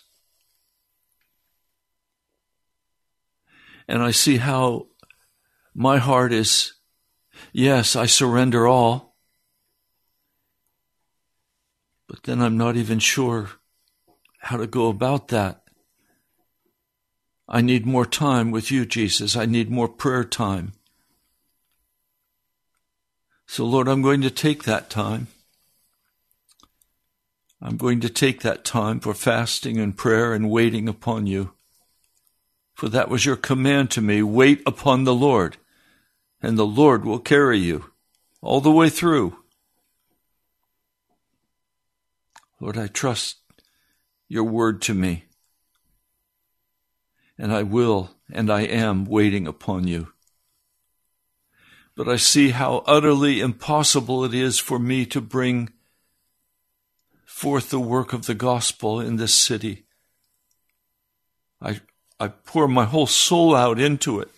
And 3.89 4.03
I 4.03 4.11
see 4.11 4.37
how 4.37 4.85
my 5.73 5.97
heart 5.97 6.31
is, 6.31 6.73
yes, 7.51 7.95
I 7.95 8.05
surrender 8.05 8.67
all. 8.67 9.15
But 12.07 12.21
then 12.23 12.39
I'm 12.39 12.55
not 12.55 12.77
even 12.77 12.99
sure 12.99 13.49
how 14.41 14.57
to 14.57 14.67
go 14.67 14.89
about 14.89 15.29
that. 15.29 15.63
I 17.47 17.61
need 17.61 17.87
more 17.87 18.05
time 18.05 18.51
with 18.51 18.69
you, 18.69 18.85
Jesus. 18.85 19.35
I 19.35 19.47
need 19.47 19.71
more 19.71 19.89
prayer 19.89 20.23
time. 20.23 20.73
So, 23.47 23.65
Lord, 23.65 23.87
I'm 23.87 24.03
going 24.03 24.21
to 24.21 24.29
take 24.29 24.65
that 24.65 24.91
time. 24.91 25.29
I'm 27.59 27.75
going 27.75 28.01
to 28.01 28.09
take 28.09 28.43
that 28.43 28.63
time 28.63 28.99
for 28.99 29.15
fasting 29.15 29.79
and 29.79 29.97
prayer 29.97 30.33
and 30.33 30.51
waiting 30.51 30.87
upon 30.87 31.25
you. 31.25 31.53
For 32.79 32.87
that 32.87 33.09
was 33.09 33.25
your 33.25 33.35
command 33.35 33.91
to 33.91 34.01
me 34.01 34.23
wait 34.23 34.61
upon 34.65 35.03
the 35.03 35.13
Lord, 35.13 35.57
and 36.41 36.57
the 36.57 36.65
Lord 36.65 37.03
will 37.03 37.19
carry 37.19 37.57
you 37.57 37.91
all 38.41 38.61
the 38.61 38.71
way 38.71 38.87
through. 38.87 39.37
Lord, 42.61 42.77
I 42.77 42.87
trust 42.87 43.39
your 44.29 44.45
word 44.45 44.81
to 44.83 44.93
me, 44.93 45.25
and 47.37 47.51
I 47.51 47.63
will 47.63 48.11
and 48.31 48.49
I 48.49 48.61
am 48.61 49.03
waiting 49.03 49.45
upon 49.45 49.85
you. 49.85 50.13
But 51.97 52.07
I 52.07 52.15
see 52.15 52.51
how 52.51 52.85
utterly 52.87 53.41
impossible 53.41 54.23
it 54.23 54.33
is 54.33 54.57
for 54.57 54.79
me 54.79 55.05
to 55.07 55.19
bring 55.19 55.73
forth 57.25 57.71
the 57.71 57.79
work 57.81 58.13
of 58.13 58.25
the 58.25 58.35
gospel 58.35 59.01
in 59.01 59.17
this 59.17 59.33
city. 59.33 59.83
I, 61.61 61.81
I 62.19 62.27
pour 62.27 62.67
my 62.67 62.85
whole 62.85 63.07
soul 63.07 63.55
out 63.55 63.79
into 63.79 64.19
it. 64.19 64.29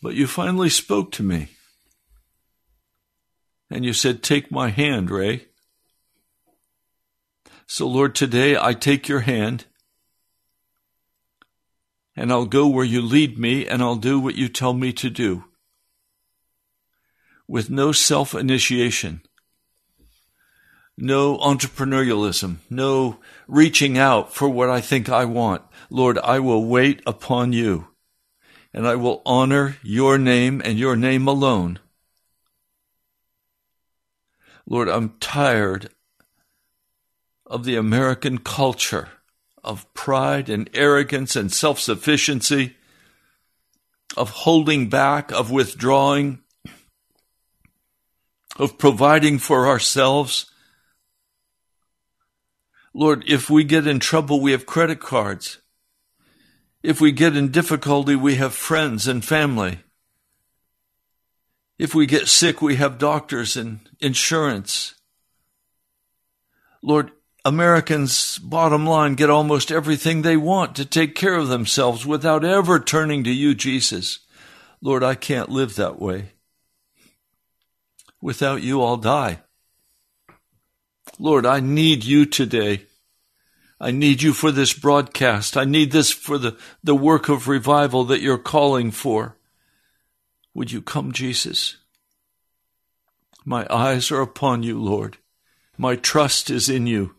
But 0.00 0.14
you 0.14 0.26
finally 0.26 0.70
spoke 0.70 1.10
to 1.12 1.22
me. 1.22 1.48
And 3.70 3.84
you 3.84 3.92
said, 3.92 4.22
Take 4.22 4.50
my 4.50 4.68
hand, 4.68 5.10
Ray. 5.10 5.46
So, 7.66 7.86
Lord, 7.86 8.14
today 8.14 8.56
I 8.56 8.72
take 8.72 9.08
your 9.08 9.20
hand 9.20 9.66
and 12.16 12.32
I'll 12.32 12.46
go 12.46 12.66
where 12.66 12.84
you 12.84 13.02
lead 13.02 13.38
me 13.38 13.66
and 13.66 13.82
I'll 13.82 13.96
do 13.96 14.18
what 14.18 14.36
you 14.36 14.48
tell 14.48 14.72
me 14.72 14.92
to 14.94 15.10
do 15.10 15.44
with 17.48 17.70
no 17.70 17.92
self 17.92 18.34
initiation, 18.34 19.22
no 21.00 21.38
entrepreneurialism, 21.38 22.56
no 22.68 23.18
reaching 23.46 23.96
out 23.96 24.34
for 24.34 24.48
what 24.48 24.68
I 24.68 24.80
think 24.80 25.08
I 25.08 25.24
want. 25.24 25.62
Lord, 25.90 26.18
I 26.18 26.40
will 26.40 26.64
wait 26.64 27.00
upon 27.06 27.52
you 27.52 27.86
and 28.74 28.86
I 28.86 28.96
will 28.96 29.22
honor 29.24 29.76
your 29.82 30.18
name 30.18 30.60
and 30.64 30.78
your 30.78 30.96
name 30.96 31.28
alone. 31.28 31.78
Lord, 34.66 34.88
I'm 34.88 35.14
tired 35.20 35.90
of 37.46 37.64
the 37.64 37.76
American 37.76 38.38
culture 38.38 39.08
of 39.64 39.92
pride 39.94 40.48
and 40.48 40.68
arrogance 40.74 41.36
and 41.36 41.52
self 41.52 41.78
sufficiency, 41.78 42.76
of 44.16 44.30
holding 44.30 44.88
back, 44.88 45.30
of 45.30 45.50
withdrawing, 45.50 46.40
of 48.58 48.78
providing 48.78 49.38
for 49.38 49.66
ourselves. 49.66 50.50
Lord, 52.94 53.24
if 53.26 53.50
we 53.50 53.64
get 53.64 53.86
in 53.86 54.00
trouble, 54.00 54.40
we 54.40 54.52
have 54.52 54.66
credit 54.66 55.00
cards. 55.00 55.58
If 56.82 57.00
we 57.00 57.12
get 57.12 57.36
in 57.36 57.50
difficulty, 57.50 58.16
we 58.16 58.36
have 58.36 58.54
friends 58.54 59.06
and 59.06 59.24
family. 59.24 59.80
If 61.78 61.94
we 61.94 62.06
get 62.06 62.28
sick, 62.28 62.60
we 62.60 62.76
have 62.76 62.98
doctors 62.98 63.56
and 63.56 63.80
insurance. 64.00 64.94
Lord, 66.82 67.10
Americans, 67.44 68.38
bottom 68.38 68.86
line, 68.86 69.14
get 69.14 69.30
almost 69.30 69.70
everything 69.70 70.22
they 70.22 70.36
want 70.36 70.76
to 70.76 70.84
take 70.84 71.14
care 71.14 71.34
of 71.34 71.48
themselves 71.48 72.04
without 72.04 72.44
ever 72.44 72.78
turning 72.78 73.24
to 73.24 73.30
you, 73.30 73.54
Jesus. 73.54 74.20
Lord, 74.80 75.02
I 75.02 75.14
can't 75.14 75.48
live 75.48 75.76
that 75.76 76.00
way. 76.00 76.32
Without 78.20 78.62
you, 78.62 78.82
I'll 78.82 78.96
die. 78.96 79.40
Lord, 81.18 81.46
I 81.46 81.60
need 81.60 82.04
you 82.04 82.26
today. 82.26 82.82
I 83.80 83.90
need 83.90 84.22
you 84.22 84.32
for 84.32 84.50
this 84.50 84.72
broadcast. 84.72 85.56
I 85.56 85.64
need 85.64 85.92
this 85.92 86.10
for 86.10 86.38
the, 86.38 86.56
the 86.82 86.94
work 86.94 87.28
of 87.28 87.48
revival 87.48 88.04
that 88.04 88.20
you're 88.20 88.38
calling 88.38 88.90
for. 88.90 89.36
Would 90.54 90.72
you 90.72 90.82
come, 90.82 91.12
Jesus? 91.12 91.76
My 93.44 93.66
eyes 93.70 94.10
are 94.10 94.20
upon 94.20 94.62
you, 94.62 94.80
Lord. 94.80 95.18
My 95.76 95.96
trust 95.96 96.50
is 96.50 96.68
in 96.68 96.86
you 96.86 97.14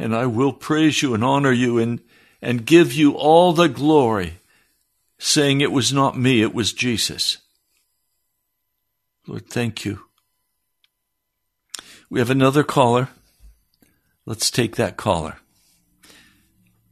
and 0.00 0.16
I 0.16 0.24
will 0.24 0.54
praise 0.54 1.02
you 1.02 1.12
and 1.12 1.22
honor 1.22 1.52
you 1.52 1.78
and, 1.78 2.00
and 2.40 2.64
give 2.64 2.94
you 2.94 3.12
all 3.12 3.52
the 3.52 3.68
glory, 3.68 4.38
saying 5.18 5.60
it 5.60 5.72
was 5.72 5.92
not 5.92 6.16
me, 6.16 6.40
it 6.40 6.54
was 6.54 6.72
Jesus. 6.72 7.36
Lord, 9.26 9.46
thank 9.46 9.84
you. 9.84 10.00
We 12.12 12.18
have 12.18 12.30
another 12.30 12.64
caller. 12.64 13.08
Let's 14.26 14.50
take 14.50 14.74
that 14.74 14.96
caller. 14.96 15.36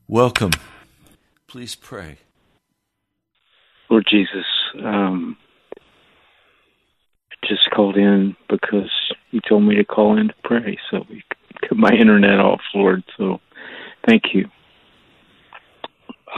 Welcome. 0.07 0.53
Please 1.49 1.75
pray. 1.75 2.19
Lord 3.91 4.07
Jesus, 4.09 4.47
um, 4.85 5.37
I 7.33 7.47
just 7.49 7.69
called 7.75 7.97
in 7.97 8.37
because 8.49 8.91
you 9.33 9.41
told 9.49 9.65
me 9.65 9.75
to 9.75 9.85
call 9.85 10.17
in 10.17 10.29
to 10.29 10.35
pray, 10.45 10.79
so 10.89 11.05
we 11.11 11.25
cut 11.63 11.77
my 11.77 11.91
internet 11.91 12.39
off, 12.39 12.61
Lord. 12.73 13.03
So 13.17 13.41
thank 14.07 14.23
you. 14.35 14.49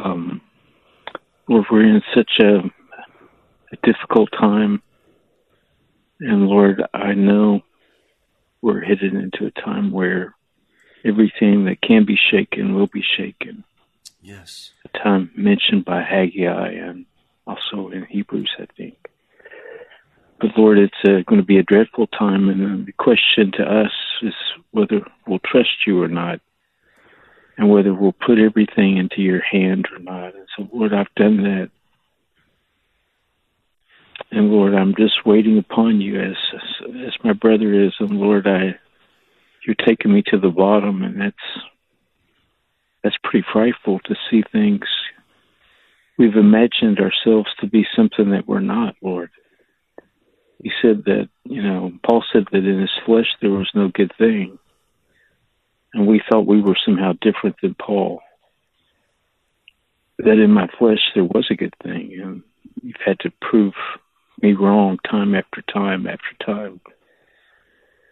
Um, 0.03 0.41
Lord, 1.51 1.67
we're 1.71 1.85
in 1.85 2.01
such 2.15 2.31
a, 2.41 2.61
a 3.73 3.77
difficult 3.83 4.31
time. 4.33 4.81
And 6.21 6.47
Lord, 6.47 6.83
I 6.95 7.13
know 7.13 7.61
we're 8.63 8.81
headed 8.81 9.15
into 9.15 9.47
a 9.47 9.61
time 9.61 9.91
where 9.91 10.35
everything 11.05 11.65
that 11.65 11.81
can 11.81 12.05
be 12.05 12.19
shaken 12.31 12.75
will 12.75 12.87
be 12.87 13.03
shaken. 13.17 13.65
Yes. 14.23 14.73
A 14.85 14.99
time 14.99 15.31
mentioned 15.35 15.85
by 15.85 16.03
Haggai 16.03 16.73
and 16.73 17.07
also 17.47 17.89
in 17.89 18.05
Hebrews, 18.05 18.51
I 18.59 18.67
think. 18.77 18.97
But 20.41 20.57
Lord, 20.57 20.79
it's 20.79 20.95
uh, 21.05 21.23
going 21.27 21.41
to 21.41 21.47
be 21.47 21.59
a 21.59 21.63
dreadful 21.63 22.07
time, 22.07 22.49
and 22.49 22.87
the 22.87 22.93
question 22.93 23.53
to 23.53 23.63
us 23.63 23.93
is 24.23 24.35
whether 24.71 25.01
we'll 25.27 25.41
trust 25.45 25.87
you 25.87 26.03
or 26.03 26.09
not, 26.09 26.41
and 27.59 27.69
whether 27.69 27.93
we'll 27.93 28.13
put 28.13 28.39
everything 28.39 28.97
into 28.97 29.21
your 29.21 29.43
hand 29.43 29.87
or 29.93 29.99
not. 29.99 30.35
And 30.35 30.47
so, 30.57 30.67
Lord, 30.73 30.95
I've 30.95 31.15
done 31.15 31.43
that, 31.43 31.71
and 34.31 34.51
Lord, 34.51 34.75
I'm 34.75 34.95
just 34.95 35.27
waiting 35.27 35.59
upon 35.59 36.01
you 36.01 36.21
as 36.21 36.37
as 37.07 37.13
my 37.25 37.33
brother 37.33 37.73
is, 37.73 37.93
and 38.01 38.13
Lord, 38.13 38.47
I 38.47 38.77
you're 39.67 39.87
taking 39.87 40.13
me 40.13 40.23
to 40.29 40.39
the 40.39 40.51
bottom, 40.51 41.03
and 41.03 41.21
that's 41.21 41.65
that's 43.03 43.17
pretty 43.23 43.47
frightful 43.53 44.01
to 44.01 44.15
see 44.31 44.43
things. 44.53 44.87
We've 46.19 46.37
imagined 46.37 46.99
ourselves 47.01 47.49
to 47.61 47.67
be 47.67 47.87
something 47.97 48.31
that 48.31 48.47
we're 48.47 48.61
not, 48.61 48.95
Lord 49.03 49.31
he 50.63 50.71
said 50.83 51.05
that, 51.07 51.29
you 51.45 51.63
know, 51.63 51.93
Paul 52.07 52.23
said 52.33 52.45
that 52.53 52.65
in 52.65 52.81
his 52.81 52.91
flesh 53.07 53.29
there 53.41 53.51
was 53.51 53.71
no 53.75 53.89
good 53.89 54.13
thing. 54.19 54.59
And 55.95 56.07
we 56.07 56.21
thought 56.29 56.47
we 56.47 56.61
were 56.61 56.77
somehow 56.85 57.13
different 57.21 57.57
than 57.63 57.75
Paul. 57.75 58.21
That 60.19 60.39
in 60.39 60.51
my 60.51 60.69
flesh 60.79 61.01
there 61.15 61.25
was 61.25 61.47
a 61.51 61.55
good 61.55 61.75
thing. 61.83 62.19
And 62.23 62.43
you've 62.83 63.01
had 63.05 63.19
to 63.21 63.33
prove 63.41 63.73
me 64.43 64.53
wrong 64.53 64.99
time 65.09 65.35
after 65.35 65.63
time 65.63 66.07
after 66.07 66.45
time. 66.45 66.81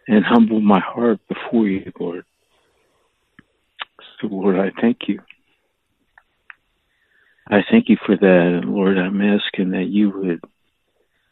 And 0.07 0.25
humble 0.25 0.59
my 0.59 0.79
heart 0.79 1.19
before 1.27 1.67
you, 1.67 1.91
Lord. 1.99 2.25
So, 4.19 4.27
Lord, 4.27 4.57
I 4.57 4.71
thank 4.81 5.07
you. 5.07 5.21
I 7.47 7.59
thank 7.69 7.89
you 7.89 7.97
for 8.05 8.15
that. 8.17 8.61
And 8.63 8.73
Lord, 8.73 8.97
I'm 8.97 9.21
asking 9.21 9.71
that 9.71 9.87
you 9.87 10.09
would 10.09 10.43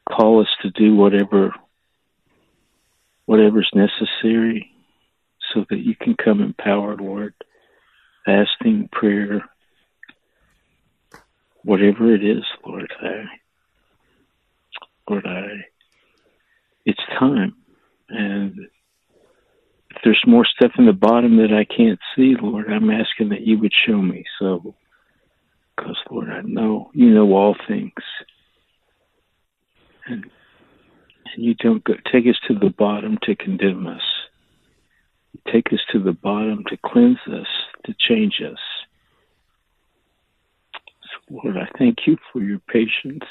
call 0.10 0.42
us 0.42 0.48
to 0.62 0.70
do 0.72 0.96
whatever 0.96 1.54
whatever's 3.26 3.70
necessary 3.76 4.72
so 5.54 5.66
that 5.70 5.80
you 5.80 5.96
can 5.96 6.16
come 6.16 6.42
empowered, 6.42 7.02
Lord. 7.02 7.34
Fasting, 8.26 8.90
prayer, 8.92 9.50
whatever 11.64 12.14
it 12.14 12.24
is, 12.24 12.44
Lord, 12.66 12.92
I 13.02 13.26
Lord, 15.10 15.26
I 15.26 15.48
it's 16.88 17.04
time. 17.20 17.54
And 18.10 18.58
if 19.92 19.98
there's 20.04 20.24
more 20.26 20.46
stuff 20.46 20.72
in 20.78 20.86
the 20.86 20.94
bottom 20.94 21.38
that 21.38 21.52
I 21.52 21.66
can't 21.66 22.00
see, 22.16 22.36
Lord, 22.42 22.68
I'm 22.72 22.90
asking 22.90 23.30
that 23.30 23.42
you 23.42 23.60
would 23.60 23.74
show 23.86 23.98
me. 23.98 24.24
So, 24.40 24.74
because, 25.76 25.98
Lord, 26.10 26.30
I 26.30 26.42
know 26.44 26.90
you 26.94 27.10
know 27.10 27.34
all 27.34 27.56
things. 27.68 27.92
And, 30.06 30.24
and 31.36 31.46
you 31.46 31.56
don't 31.56 31.84
go, 31.84 31.96
take 32.10 32.26
us 32.26 32.40
to 32.48 32.54
the 32.54 32.70
bottom 32.70 33.18
to 33.24 33.36
condemn 33.36 33.86
us. 33.86 34.02
You 35.34 35.52
take 35.52 35.74
us 35.74 35.82
to 35.92 36.00
the 36.02 36.14
bottom 36.14 36.64
to 36.70 36.78
cleanse 36.86 37.20
us, 37.28 37.48
to 37.86 37.94
change 38.00 38.42
us. 38.42 38.60
So, 40.74 41.36
Lord, 41.44 41.58
I 41.58 41.68
thank 41.78 42.08
you 42.08 42.18
for 42.32 42.42
your 42.42 42.60
patience 42.60 43.26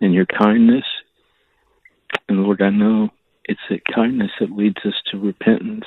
and 0.00 0.14
your 0.14 0.26
kindness. 0.26 0.84
And 2.28 2.42
Lord, 2.42 2.62
I 2.62 2.70
know 2.70 3.10
it's 3.44 3.60
that 3.70 3.80
kindness 3.94 4.30
that 4.40 4.52
leads 4.52 4.78
us 4.84 4.94
to 5.10 5.18
repentance, 5.18 5.86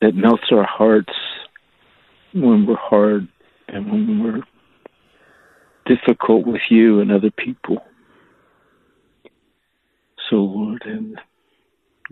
that 0.00 0.14
melts 0.14 0.50
our 0.50 0.66
hearts 0.66 1.12
when 2.32 2.66
we're 2.66 2.76
hard 2.76 3.28
and 3.68 3.90
when 3.90 4.22
we're 4.22 4.42
difficult 5.86 6.46
with 6.46 6.62
you 6.70 7.00
and 7.00 7.12
other 7.12 7.30
people. 7.30 7.84
So, 10.30 10.36
Lord, 10.36 10.82
and 10.86 11.20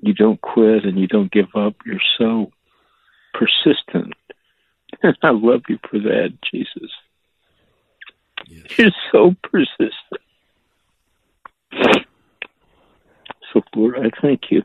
you 0.03 0.15
don't 0.15 0.41
quit 0.41 0.85
and 0.85 0.99
you 0.99 1.07
don't 1.07 1.33
give 1.33 1.55
up. 1.55 1.75
You're 1.87 1.97
so 2.19 2.51
persistent. 3.33 4.15
And 5.03 5.17
I 5.23 5.31
love 5.31 5.63
you 5.69 5.79
for 5.89 5.99
that, 6.01 6.37
Jesus. 6.51 6.91
Yes. 8.51 8.67
You're 8.79 8.91
so 9.13 9.35
persistent. 9.45 9.95
So, 13.53 13.63
Lord, 13.75 13.97
I 13.99 14.11
thank 14.21 14.51
you. 14.51 14.63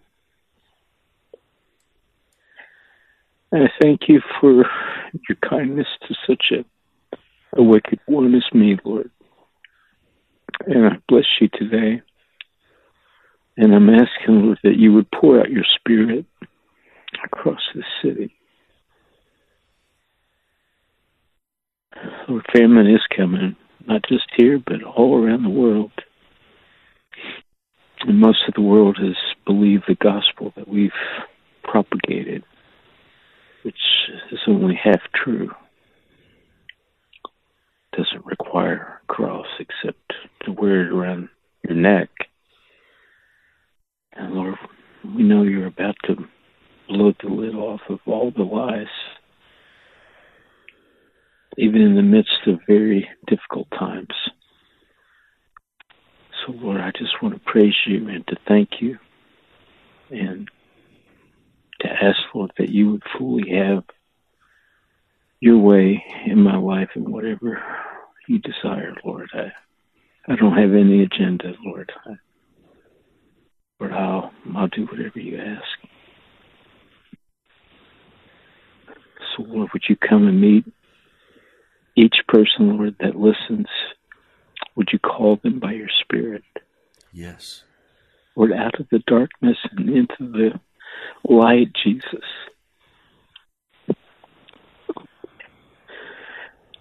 And 3.52 3.64
I 3.64 3.72
thank 3.82 4.02
you 4.08 4.22
for 4.42 4.66
your 5.30 5.38
kindness 5.48 5.88
to 6.08 6.16
such 6.28 6.52
a, 6.52 6.66
a 7.58 7.64
wicked 7.64 8.00
one 8.08 8.34
as 8.34 8.44
me, 8.54 8.78
Lord. 8.84 9.12
And 10.66 10.86
I 10.88 10.98
bless 11.08 11.26
you 11.40 11.48
today. 11.50 12.02
And 13.58 13.74
I'm 13.74 13.90
asking, 13.90 14.42
Lord, 14.42 14.60
that 14.64 14.78
you 14.78 14.94
would 14.94 15.10
pour 15.12 15.40
out 15.40 15.52
your 15.52 15.64
spirit 15.76 16.26
across 17.24 17.62
the 17.74 17.84
city. 18.02 18.36
Lord, 22.28 22.46
famine 22.54 22.88
is 22.88 23.02
coming, 23.16 23.56
not 23.88 24.02
just 24.08 24.26
here, 24.36 24.60
but 24.66 24.84
all 24.84 25.24
around 25.24 25.44
the 25.44 25.50
world. 25.50 25.92
And 28.02 28.20
most 28.20 28.40
of 28.48 28.54
the 28.54 28.62
world 28.62 28.98
has 29.00 29.16
believed 29.46 29.86
the 29.88 29.96
gospel 29.96 30.54
that 30.56 30.68
we've 30.68 30.92
propagated, 31.64 32.44
which 33.64 33.76
is 34.32 34.40
only 34.48 34.80
half 34.82 35.02
true. 35.14 35.50
Doesn't 37.96 38.26
require 38.26 39.00
a 39.02 39.14
cross 39.14 39.48
except 39.60 40.14
to 40.44 40.52
wear 40.52 40.86
it 40.86 40.92
around 40.92 41.30
your 41.68 41.78
neck. 41.78 42.10
And 44.14 44.34
Lord, 44.34 44.56
we 45.04 45.24
know 45.24 45.44
you're 45.44 45.68
about 45.68 45.96
to 46.06 46.16
blow 46.88 47.14
the 47.22 47.30
lid 47.30 47.56
off 47.56 47.82
of 47.90 48.00
all 48.06 48.32
the 48.36 48.44
lies, 48.44 48.88
even 51.58 51.82
in 51.82 51.96
the 51.96 52.02
midst 52.02 52.48
of 52.48 52.60
very 52.68 53.08
difficult 53.28 53.68
times. 53.72 54.14
So, 56.46 56.54
Lord, 56.54 56.82
I 56.82 56.92
just 56.92 57.22
want 57.22 57.34
to 57.34 57.52
praise 57.52 57.76
you 57.88 58.08
and 58.08 58.26
to 58.28 58.36
thank 58.48 58.82
you 58.82 58.98
and 60.10 60.50
to 61.82 61.88
ask, 61.88 62.18
Lord, 62.34 62.52
that 62.58 62.70
you 62.70 62.92
would 62.92 63.04
fully 63.18 63.50
have 63.52 63.84
your 65.40 65.58
way 65.58 66.04
in 66.26 66.42
my 66.42 66.58
life 66.58 66.90
and 66.96 67.08
whatever 67.08 67.62
you 68.28 68.40
desire, 68.40 68.94
Lord. 69.04 69.30
I, 69.34 69.52
I 70.32 70.36
don't 70.36 70.58
have 70.58 70.74
any 70.74 71.04
agenda, 71.04 71.54
Lord. 71.64 71.92
I, 72.06 72.14
Lord, 73.80 73.94
I'll, 73.94 74.32
I'll 74.56 74.68
do 74.68 74.86
whatever 74.86 75.20
you 75.20 75.38
ask. 75.38 75.64
So, 79.36 79.44
Lord, 79.44 79.70
would 79.74 79.84
you 79.90 79.96
come 79.96 80.28
and 80.28 80.40
meet 80.40 80.66
each 81.96 82.16
person, 82.28 82.78
Lord, 82.78 82.96
that 83.00 83.16
listens 83.16 83.68
would 84.76 84.90
you 84.92 85.00
call 85.00 85.40
them 85.42 85.60
by 85.60 85.72
your 85.72 85.90
Spirit? 86.02 86.44
Yes. 87.14 87.64
Lord, 88.36 88.52
out 88.52 88.80
of 88.80 88.88
the 88.92 89.00
darkness 89.08 89.58
and 89.72 89.90
into 89.90 90.16
the 90.20 90.60
light, 91.28 91.72
Jesus. 91.82 92.26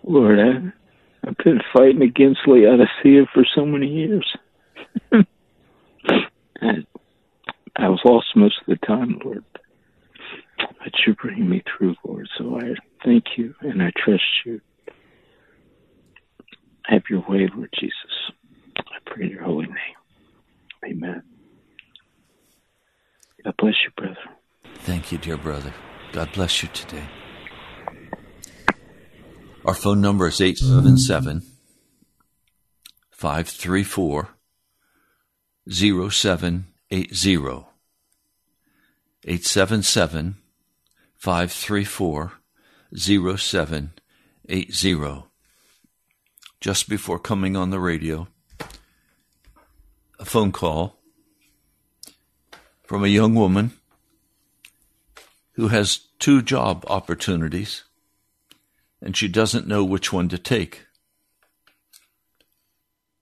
Lord, 0.02 0.38
I, 0.38 1.28
I've 1.28 1.36
been 1.38 1.60
fighting 1.72 2.02
against 2.02 2.40
Laodicea 2.46 3.26
for 3.32 3.46
so 3.54 3.64
many 3.64 3.86
years. 3.86 4.26
I, 6.60 6.84
I 7.76 7.88
was 7.88 8.00
lost 8.04 8.26
most 8.34 8.56
of 8.60 8.66
the 8.66 8.86
time, 8.86 9.20
Lord. 9.24 9.44
But 10.58 10.92
you 11.06 11.14
bring 11.14 11.48
me 11.48 11.62
through, 11.62 11.94
Lord. 12.04 12.28
So 12.36 12.58
I 12.58 12.74
thank 13.04 13.24
you 13.36 13.54
and 13.60 13.82
I 13.82 13.92
trust 13.96 14.22
you. 14.44 14.60
Have 17.04 17.10
your 17.10 17.24
way, 17.28 17.48
Lord 17.54 17.68
Jesus. 17.78 18.32
I 18.78 18.98
pray 19.04 19.26
in 19.26 19.32
your 19.32 19.42
holy 19.42 19.66
name. 19.66 19.76
Amen. 20.86 21.22
God 23.44 23.54
bless 23.58 23.74
you, 23.84 23.90
brother. 23.96 24.16
Thank 24.84 25.12
you, 25.12 25.18
dear 25.18 25.36
brother. 25.36 25.74
God 26.12 26.32
bless 26.32 26.62
you 26.62 26.70
today. 26.72 27.04
Our 29.66 29.74
phone 29.74 30.00
number 30.00 30.28
is 30.28 30.40
877 30.40 31.42
534 33.10 34.30
0780. 35.68 37.66
877 39.26 40.36
534 41.16 42.32
0780 42.96 45.33
just 46.64 46.88
before 46.88 47.18
coming 47.18 47.58
on 47.58 47.68
the 47.68 47.78
radio 47.78 48.26
a 50.18 50.24
phone 50.24 50.50
call 50.50 50.98
from 52.84 53.04
a 53.04 53.08
young 53.08 53.34
woman 53.34 53.70
who 55.56 55.68
has 55.68 55.98
two 56.18 56.40
job 56.40 56.82
opportunities 56.88 57.84
and 59.02 59.14
she 59.14 59.28
doesn't 59.28 59.66
know 59.66 59.84
which 59.84 60.10
one 60.10 60.26
to 60.30 60.38
take. 60.38 60.86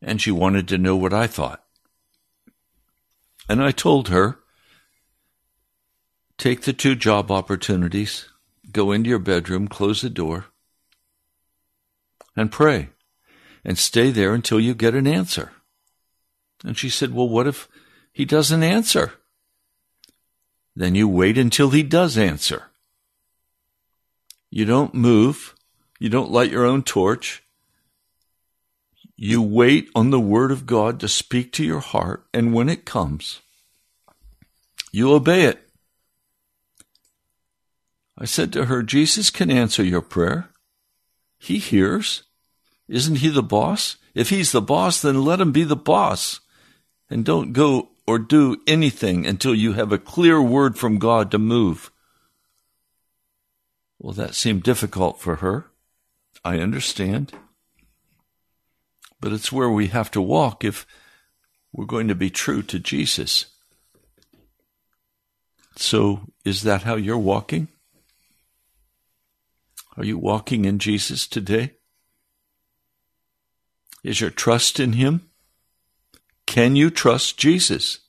And 0.00 0.22
she 0.22 0.31
wanted 0.31 0.68
to 0.68 0.78
know 0.78 0.94
what 0.94 1.12
I 1.12 1.26
thought. 1.26 1.64
And 3.48 3.61
I 3.61 3.72
told 3.72 4.07
her 4.07 4.38
take 6.38 6.61
the 6.62 6.72
two 6.72 6.94
job 6.94 7.33
opportunities, 7.33 8.28
go 8.70 8.92
into 8.92 9.11
your 9.11 9.18
bedroom, 9.18 9.66
close 9.66 10.00
the 10.00 10.11
door, 10.11 10.44
and 12.37 12.52
pray 12.52 12.90
and 13.64 13.79
stay 13.79 14.11
there 14.11 14.35
until 14.35 14.61
you 14.61 14.75
get 14.75 14.94
an 14.94 15.07
answer. 15.07 15.53
And 16.64 16.77
she 16.77 16.88
said, 16.88 17.14
Well, 17.14 17.29
what 17.29 17.46
if 17.46 17.68
he 18.12 18.25
doesn't 18.25 18.62
answer? 18.62 19.12
Then 20.75 20.94
you 20.94 21.09
wait 21.09 21.37
until 21.37 21.70
he 21.70 21.83
does 21.83 22.16
answer. 22.16 22.64
You 24.51 24.64
don't 24.64 24.94
move. 24.94 25.55
You 25.98 26.09
don't 26.09 26.31
light 26.31 26.51
your 26.51 26.64
own 26.64 26.83
torch. 26.83 27.42
You 29.16 29.40
wait 29.40 29.88
on 29.94 30.11
the 30.11 30.20
word 30.20 30.51
of 30.51 30.66
God 30.66 30.98
to 31.01 31.09
speak 31.09 31.53
to 31.53 31.64
your 31.64 31.81
heart, 31.81 32.27
and 32.35 32.53
when 32.53 32.68
it 32.68 32.85
comes, 32.85 33.40
you 34.90 35.12
obey 35.12 35.44
it. 35.44 35.68
I 38.18 38.25
said 38.25 38.53
to 38.53 38.66
her, 38.66 38.83
Jesus 38.83 39.31
can 39.31 39.51
answer 39.51 39.83
your 39.83 40.01
prayer. 40.01 40.51
He 41.38 41.59
hears. 41.59 42.25
Isn't 42.92 43.16
he 43.16 43.31
the 43.31 43.42
boss? 43.42 43.96
If 44.14 44.28
he's 44.28 44.52
the 44.52 44.61
boss, 44.61 45.00
then 45.00 45.24
let 45.24 45.40
him 45.40 45.50
be 45.50 45.64
the 45.64 45.74
boss. 45.74 46.40
And 47.09 47.24
don't 47.24 47.55
go 47.55 47.88
or 48.07 48.18
do 48.18 48.61
anything 48.66 49.26
until 49.26 49.55
you 49.55 49.72
have 49.72 49.92
a 49.92 49.98
clear 49.98 50.42
word 50.42 50.76
from 50.76 50.98
God 50.98 51.31
to 51.31 51.38
move. 51.38 51.90
Well, 53.98 54.12
that 54.12 54.35
seemed 54.35 54.62
difficult 54.62 55.18
for 55.18 55.37
her. 55.37 55.70
I 56.44 56.59
understand. 56.59 57.33
But 59.22 59.33
it's 59.33 59.50
where 59.50 59.70
we 59.70 59.87
have 59.87 60.11
to 60.11 60.20
walk 60.20 60.62
if 60.62 60.87
we're 61.72 61.87
going 61.87 62.09
to 62.09 62.14
be 62.14 62.28
true 62.28 62.62
to 62.64 62.78
Jesus. 62.78 63.46
So, 65.76 66.28
is 66.44 66.61
that 66.64 66.83
how 66.83 66.96
you're 66.96 67.16
walking? 67.16 67.68
Are 69.96 70.05
you 70.05 70.18
walking 70.18 70.66
in 70.66 70.78
Jesus 70.78 71.26
today? 71.26 71.76
Is 74.02 74.20
your 74.20 74.30
trust 74.30 74.80
in 74.80 74.94
Him? 74.94 75.28
Can 76.46 76.76
you 76.76 76.90
trust 76.90 77.38
Jesus? 77.38 78.00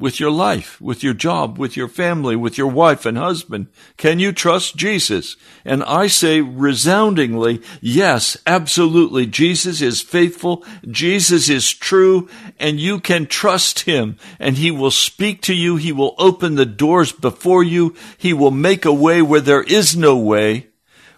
with 0.00 0.18
your 0.18 0.30
life, 0.30 0.80
with 0.80 1.04
your 1.04 1.12
job, 1.12 1.58
with 1.58 1.76
your 1.76 1.86
family, 1.86 2.34
with 2.34 2.56
your 2.56 2.66
wife 2.66 3.04
and 3.04 3.18
husband? 3.18 3.66
Can 3.98 4.18
you 4.18 4.32
trust 4.32 4.74
Jesus? 4.74 5.36
And 5.62 5.84
I 5.84 6.06
say 6.06 6.40
resoundingly, 6.40 7.60
yes, 7.82 8.38
absolutely. 8.46 9.26
Jesus 9.26 9.82
is 9.82 10.00
faithful. 10.00 10.64
Jesus 10.90 11.50
is 11.50 11.70
true 11.70 12.28
and 12.58 12.80
you 12.80 12.98
can 12.98 13.26
trust 13.26 13.80
him 13.80 14.16
and 14.38 14.56
he 14.56 14.70
will 14.70 14.90
speak 14.90 15.42
to 15.42 15.54
you. 15.54 15.76
He 15.76 15.92
will 15.92 16.14
open 16.16 16.54
the 16.54 16.66
doors 16.66 17.12
before 17.12 17.62
you. 17.62 17.94
He 18.16 18.32
will 18.32 18.50
make 18.50 18.86
a 18.86 18.92
way 18.92 19.20
where 19.20 19.42
there 19.42 19.62
is 19.62 19.94
no 19.94 20.16
way. 20.16 20.69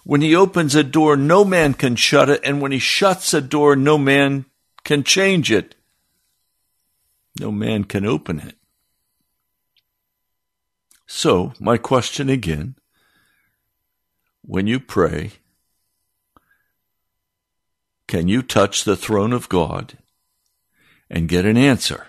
When 0.05 0.21
he 0.21 0.35
opens 0.35 0.75
a 0.75 0.83
door, 0.83 1.17
no 1.17 1.45
man 1.45 1.75
can 1.75 1.97
shut 1.97 2.29
it. 2.29 2.41
And 2.45 2.61
when 2.61 2.73
he 2.73 2.79
shuts 2.79 3.33
a 3.33 3.41
door, 3.41 3.77
no 3.77 3.97
man 3.97 4.47
can 4.85 5.05
change 5.05 5.53
it. 5.53 5.75
No 7.38 7.53
man 7.53 7.85
can 7.85 8.05
open 8.05 8.41
it. 8.41 8.57
So, 11.07 11.53
my 11.61 11.77
question 11.79 12.29
again 12.29 12.75
when 14.45 14.67
you 14.67 14.81
pray, 14.81 15.33
can 18.09 18.29
you 18.29 18.43
touch 18.43 18.85
the 18.85 18.97
throne 18.97 19.33
of 19.33 19.49
God 19.49 19.99
and 21.09 21.29
get 21.29 21.47
an 21.47 21.57
answer? 21.57 22.07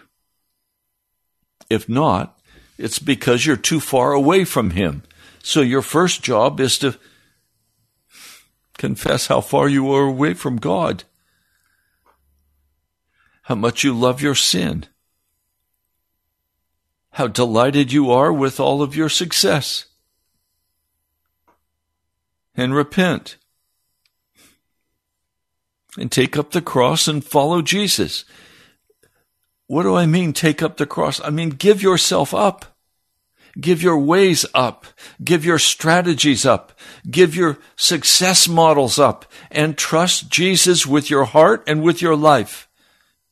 If 1.69 1.88
not, 1.88 2.39
it's 2.77 2.99
because 2.99 3.45
you're 3.45 3.56
too 3.56 3.79
far 3.79 4.13
away 4.13 4.45
from 4.45 4.71
Him. 4.71 5.03
So, 5.43 5.62
your 5.62 5.82
first 5.82 6.23
job 6.23 6.60
is 6.60 6.79
to 6.79 6.97
confess 8.83 9.27
how 9.27 9.41
far 9.41 9.69
you 9.69 9.91
are 9.93 10.05
away 10.05 10.33
from 10.33 10.57
God, 10.57 11.03
how 13.43 13.55
much 13.55 13.83
you 13.83 13.93
love 13.93 14.21
your 14.21 14.35
sin 14.35 14.87
how 17.13 17.27
delighted 17.27 17.91
you 17.91 18.11
are 18.11 18.33
with 18.33 18.59
all 18.59 18.81
of 18.81 18.95
your 18.95 19.09
success. 19.09 19.85
And 22.55 22.73
repent. 22.73 23.37
And 25.97 26.11
take 26.11 26.35
up 26.37 26.51
the 26.51 26.61
cross 26.61 27.07
and 27.07 27.23
follow 27.23 27.61
Jesus. 27.61 28.25
What 29.67 29.83
do 29.83 29.95
I 29.95 30.07
mean, 30.07 30.33
take 30.33 30.63
up 30.63 30.77
the 30.77 30.87
cross? 30.87 31.21
I 31.21 31.29
mean, 31.29 31.49
give 31.49 31.83
yourself 31.83 32.33
up. 32.33 32.72
Give 33.59 33.83
your 33.83 33.97
ways 33.99 34.45
up. 34.53 34.85
Give 35.23 35.45
your 35.45 35.59
strategies 35.59 36.45
up. 36.45 36.71
Give 37.09 37.35
your 37.35 37.59
success 37.75 38.47
models 38.47 38.97
up 38.97 39.25
and 39.51 39.77
trust 39.77 40.29
Jesus 40.29 40.87
with 40.87 41.09
your 41.09 41.25
heart 41.25 41.63
and 41.67 41.83
with 41.83 42.01
your 42.01 42.15
life, 42.15 42.67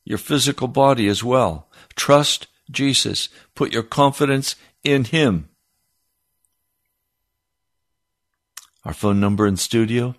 your 0.04 0.18
physical 0.18 0.68
body 0.68 1.08
as 1.08 1.24
well. 1.24 1.68
Trust 1.96 2.46
Jesus. 2.70 3.28
Put 3.54 3.72
your 3.72 3.82
confidence 3.82 4.54
in 4.84 5.04
Him. 5.04 5.48
Our 8.84 8.94
phone 8.94 9.20
number 9.20 9.46
in 9.46 9.56
studio 9.56 10.14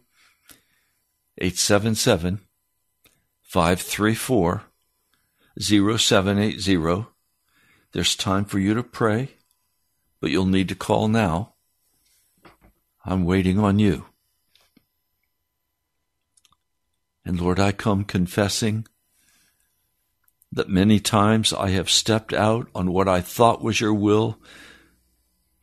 877 1.37 2.39
534 3.41 4.63
0780. 5.59 7.05
There's 7.91 8.15
time 8.15 8.45
for 8.45 8.59
you 8.59 8.73
to 8.73 8.83
pray, 8.83 9.29
but 10.23 10.31
you'll 10.31 10.45
need 10.45 10.69
to 10.69 10.73
call 10.73 11.09
now. 11.09 11.51
I'm 13.03 13.25
waiting 13.25 13.59
on 13.59 13.77
you. 13.77 14.05
And 17.25 17.41
Lord, 17.41 17.59
I 17.59 17.73
come 17.73 18.05
confessing 18.05 18.87
that 20.49 20.69
many 20.69 21.01
times 21.01 21.51
I 21.51 21.71
have 21.71 21.89
stepped 21.89 22.31
out 22.31 22.69
on 22.73 22.93
what 22.93 23.09
I 23.09 23.19
thought 23.19 23.61
was 23.61 23.81
your 23.81 23.93
will 23.93 24.39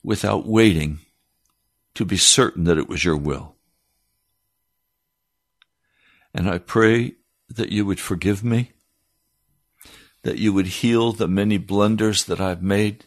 without 0.04 0.46
waiting 0.46 0.98
to 1.94 2.04
be 2.04 2.18
certain 2.18 2.64
that 2.64 2.76
it 2.76 2.86
was 2.86 3.02
your 3.02 3.16
will. 3.16 3.56
And 6.34 6.50
I 6.50 6.58
pray 6.58 7.14
that 7.48 7.72
you 7.72 7.86
would 7.86 7.98
forgive 7.98 8.44
me, 8.44 8.72
that 10.20 10.36
you 10.36 10.52
would 10.52 10.66
heal 10.66 11.12
the 11.12 11.28
many 11.28 11.56
blunders 11.56 12.24
that 12.24 12.42
I've 12.42 12.62
made, 12.62 13.06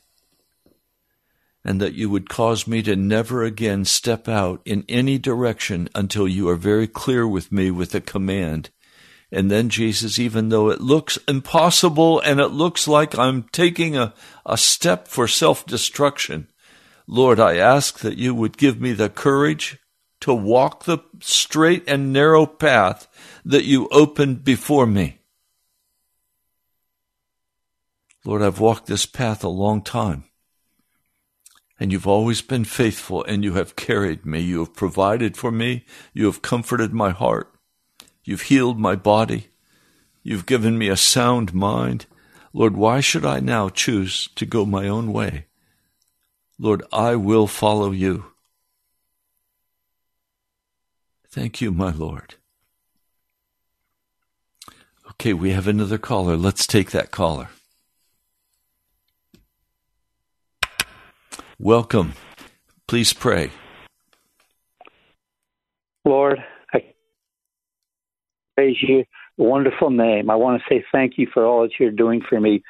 and 1.63 1.79
that 1.79 1.93
you 1.93 2.09
would 2.09 2.29
cause 2.29 2.67
me 2.67 2.81
to 2.83 2.95
never 2.95 3.43
again 3.43 3.85
step 3.85 4.27
out 4.27 4.61
in 4.65 4.83
any 4.89 5.17
direction 5.17 5.89
until 5.95 6.27
you 6.27 6.49
are 6.49 6.55
very 6.55 6.87
clear 6.87 7.27
with 7.27 7.51
me 7.51 7.71
with 7.71 7.95
a 7.95 8.01
command 8.01 8.69
and 9.33 9.49
then 9.49 9.69
Jesus, 9.69 10.19
even 10.19 10.49
though 10.49 10.69
it 10.69 10.79
looks 10.79 11.17
impossible 11.27 12.19
and 12.19 12.39
it 12.39 12.49
looks 12.49 12.87
like 12.87 13.17
I'm 13.17 13.43
taking 13.51 13.97
a, 13.97 14.13
a 14.45 14.59
step 14.59 15.07
for 15.07 15.27
self 15.27 15.65
destruction, 15.65 16.47
Lord, 17.07 17.39
I 17.39 17.57
ask 17.57 17.99
that 17.99 18.19
you 18.19 18.35
would 18.35 18.59
give 18.59 18.79
me 18.79 18.93
the 18.93 19.09
courage 19.09 19.79
to 20.21 20.35
walk 20.35 20.83
the 20.83 20.99
straight 21.19 21.83
and 21.87 22.13
narrow 22.13 22.45
path 22.45 23.07
that 23.43 23.65
you 23.65 23.89
opened 23.89 24.43
before 24.43 24.85
me. 24.85 25.17
Lord, 28.23 28.43
I've 28.43 28.59
walked 28.59 28.85
this 28.85 29.07
path 29.07 29.43
a 29.43 29.49
long 29.49 29.81
time. 29.81 30.25
And 31.83 31.91
you've 31.91 32.07
always 32.07 32.41
been 32.41 32.63
faithful 32.63 33.25
and 33.25 33.43
you 33.43 33.55
have 33.55 33.75
carried 33.75 34.25
me. 34.25 34.39
You 34.39 34.59
have 34.59 34.73
provided 34.73 35.35
for 35.35 35.51
me. 35.51 35.83
You 36.13 36.27
have 36.27 36.41
comforted 36.41 36.93
my 36.93 37.09
heart. 37.09 37.53
You've 38.23 38.43
healed 38.43 38.79
my 38.79 38.95
body. 38.95 39.49
You've 40.23 40.45
given 40.45 40.77
me 40.77 40.87
a 40.87 40.95
sound 40.95 41.53
mind. 41.53 42.05
Lord, 42.53 42.77
why 42.77 43.01
should 43.01 43.25
I 43.25 43.41
now 43.41 43.67
choose 43.67 44.29
to 44.35 44.45
go 44.45 44.65
my 44.65 44.87
own 44.87 45.11
way? 45.11 45.47
Lord, 46.57 46.83
I 46.93 47.17
will 47.17 47.47
follow 47.47 47.91
you. 47.91 48.27
Thank 51.27 51.59
you, 51.59 51.73
my 51.73 51.91
Lord. 51.91 52.35
Okay, 55.09 55.33
we 55.33 55.51
have 55.51 55.67
another 55.67 55.97
caller. 55.97 56.37
Let's 56.37 56.65
take 56.65 56.91
that 56.91 57.11
caller. 57.11 57.49
Welcome. 61.59 62.13
Please 62.87 63.13
pray. 63.13 63.51
Lord, 66.05 66.39
I 66.73 66.83
praise 68.55 68.77
you. 68.81 69.03
Wonderful 69.37 69.89
name. 69.89 70.29
I 70.29 70.35
want 70.35 70.61
to 70.61 70.73
say 70.73 70.83
thank 70.91 71.13
you 71.17 71.27
for 71.33 71.45
all 71.45 71.63
that 71.63 71.71
you're 71.79 71.91
doing 71.91 72.21
for 72.27 72.39
me. 72.39 72.63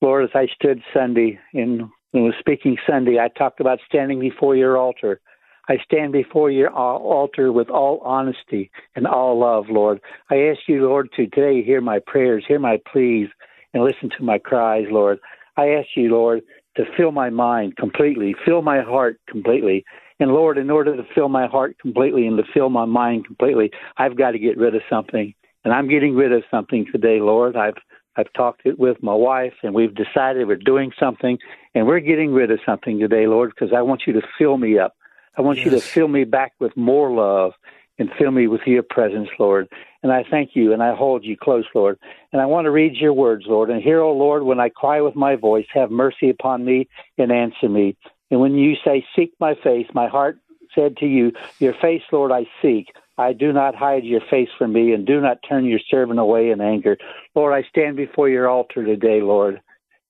Lord, 0.00 0.24
as 0.24 0.30
I 0.34 0.46
stood 0.54 0.82
Sunday 0.92 1.38
in 1.54 1.90
when 2.10 2.24
was 2.24 2.34
speaking 2.38 2.76
Sunday, 2.86 3.18
I 3.18 3.28
talked 3.28 3.60
about 3.60 3.78
standing 3.86 4.20
before 4.20 4.54
your 4.54 4.76
altar. 4.76 5.20
I 5.68 5.78
stand 5.84 6.12
before 6.12 6.50
your 6.50 6.70
uh, 6.70 6.98
altar 6.98 7.52
with 7.52 7.70
all 7.70 8.00
honesty 8.04 8.70
and 8.96 9.06
all 9.06 9.38
love, 9.38 9.66
Lord. 9.70 10.00
I 10.30 10.36
ask 10.36 10.60
you, 10.66 10.86
Lord, 10.86 11.08
to 11.16 11.26
today 11.26 11.62
hear 11.62 11.80
my 11.80 12.00
prayers, 12.06 12.44
hear 12.46 12.58
my 12.58 12.78
pleas, 12.92 13.28
and 13.72 13.82
listen 13.82 14.10
to 14.18 14.24
my 14.24 14.38
cries, 14.38 14.86
Lord. 14.90 15.20
I 15.56 15.68
ask 15.68 15.88
you, 15.96 16.10
Lord, 16.10 16.42
to 16.76 16.84
fill 16.96 17.12
my 17.12 17.30
mind 17.30 17.76
completely, 17.76 18.34
fill 18.44 18.62
my 18.62 18.80
heart 18.80 19.20
completely, 19.28 19.84
and 20.22 20.30
Lord, 20.30 20.56
in 20.56 20.70
order 20.70 20.96
to 20.96 21.02
fill 21.14 21.28
my 21.28 21.46
heart 21.48 21.76
completely 21.80 22.28
and 22.28 22.36
to 22.36 22.44
fill 22.54 22.70
my 22.70 22.84
mind 22.84 23.26
completely, 23.26 23.72
I've 23.96 24.16
got 24.16 24.30
to 24.30 24.38
get 24.38 24.56
rid 24.56 24.74
of 24.74 24.82
something. 24.88 25.34
And 25.64 25.74
I'm 25.74 25.88
getting 25.88 26.14
rid 26.14 26.32
of 26.32 26.44
something 26.48 26.86
today, 26.92 27.20
Lord. 27.20 27.56
I've 27.56 27.74
I've 28.16 28.32
talked 28.34 28.62
it 28.64 28.78
with 28.78 29.02
my 29.02 29.14
wife 29.14 29.54
and 29.62 29.74
we've 29.74 29.94
decided 29.94 30.46
we're 30.46 30.56
doing 30.56 30.92
something 31.00 31.38
and 31.74 31.86
we're 31.86 32.00
getting 32.00 32.32
rid 32.32 32.50
of 32.50 32.60
something 32.64 32.98
today, 33.00 33.26
Lord, 33.26 33.52
because 33.54 33.74
I 33.74 33.82
want 33.82 34.02
you 34.06 34.12
to 34.12 34.22
fill 34.38 34.58
me 34.58 34.78
up. 34.78 34.94
I 35.36 35.40
want 35.40 35.58
yes. 35.58 35.64
you 35.64 35.70
to 35.72 35.80
fill 35.80 36.08
me 36.08 36.24
back 36.24 36.52
with 36.60 36.76
more 36.76 37.10
love 37.10 37.52
and 37.98 38.10
fill 38.18 38.30
me 38.30 38.46
with 38.46 38.62
your 38.66 38.82
presence, 38.82 39.28
Lord. 39.38 39.68
And 40.02 40.10
I 40.10 40.24
thank 40.30 40.50
you 40.54 40.72
and 40.72 40.82
I 40.82 40.94
hold 40.94 41.24
you 41.24 41.36
close, 41.36 41.64
Lord. 41.74 41.98
And 42.32 42.40
I 42.40 42.46
want 42.46 42.64
to 42.64 42.70
read 42.70 42.96
your 42.96 43.12
words, 43.12 43.44
Lord. 43.46 43.70
And 43.70 43.82
hear, 43.82 44.00
O 44.00 44.10
oh 44.10 44.16
Lord, 44.16 44.42
when 44.42 44.60
I 44.60 44.68
cry 44.68 45.00
with 45.00 45.14
my 45.14 45.36
voice, 45.36 45.66
have 45.72 45.90
mercy 45.90 46.30
upon 46.30 46.64
me 46.64 46.88
and 47.18 47.30
answer 47.30 47.68
me. 47.68 47.96
And 48.30 48.40
when 48.40 48.54
you 48.54 48.74
say, 48.84 49.04
Seek 49.14 49.32
my 49.38 49.54
face, 49.62 49.86
my 49.94 50.08
heart 50.08 50.38
said 50.74 50.96
to 50.98 51.06
you, 51.06 51.32
Your 51.60 51.74
face, 51.80 52.02
Lord, 52.10 52.32
I 52.32 52.46
seek. 52.60 52.86
I 53.18 53.34
do 53.34 53.52
not 53.52 53.74
hide 53.74 54.04
your 54.04 54.22
face 54.30 54.48
from 54.56 54.72
me, 54.72 54.92
and 54.92 55.06
do 55.06 55.20
not 55.20 55.38
turn 55.46 55.66
your 55.66 55.80
servant 55.90 56.18
away 56.18 56.50
in 56.50 56.62
anger. 56.62 56.96
Lord, 57.34 57.52
I 57.52 57.68
stand 57.68 57.96
before 57.96 58.30
your 58.30 58.48
altar 58.48 58.84
today, 58.84 59.20
Lord, 59.20 59.60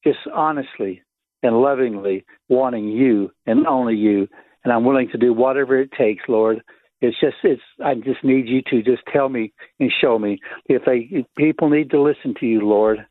just 0.04 0.20
honestly 0.32 1.02
and 1.42 1.60
lovingly 1.60 2.24
wanting 2.48 2.88
you 2.88 3.32
and 3.46 3.66
only 3.66 3.96
you. 3.96 4.28
and 4.64 4.72
I'm 4.72 4.84
willing 4.84 5.08
to 5.10 5.18
do 5.18 5.32
whatever 5.32 5.80
it 5.80 5.90
takes, 5.98 6.22
Lord. 6.28 6.62
It's 7.02 7.18
just 7.20 7.34
it's 7.42 7.60
I 7.84 7.94
just 7.96 8.22
need 8.22 8.46
you 8.46 8.62
to 8.70 8.82
just 8.82 9.02
tell 9.12 9.28
me 9.28 9.52
and 9.80 9.92
show 10.00 10.20
me 10.20 10.38
if 10.66 10.82
they 10.86 11.08
if 11.10 11.26
people 11.36 11.68
need 11.68 11.90
to 11.90 12.00
listen 12.00 12.32
to 12.38 12.46
you, 12.46 12.60
Lord, 12.60 13.04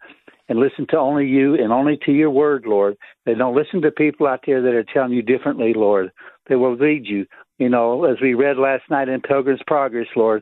and 0.47 0.59
listen 0.59 0.87
to 0.91 0.97
only 0.97 1.27
you 1.27 1.55
and 1.55 1.73
only 1.73 1.99
to 2.05 2.13
your 2.13 2.29
word, 2.29 2.63
Lord. 2.65 2.95
They 3.25 3.33
don't 3.33 3.55
listen 3.55 3.81
to 3.81 3.91
people 3.91 4.27
out 4.27 4.39
there 4.47 4.61
that 4.61 4.73
are 4.73 4.85
telling 4.93 5.11
you 5.11 5.21
differently, 5.21 5.73
Lord. 5.75 6.09
They 6.47 6.55
will 6.55 6.75
lead 6.75 7.05
you. 7.05 7.25
You 7.57 7.67
know, 7.67 8.05
as 8.05 8.15
we 8.21 8.33
read 8.33 8.57
last 8.57 8.83
night 8.89 9.09
in 9.09 9.21
Pilgrim's 9.21 9.61
Progress, 9.67 10.07
Lord, 10.15 10.41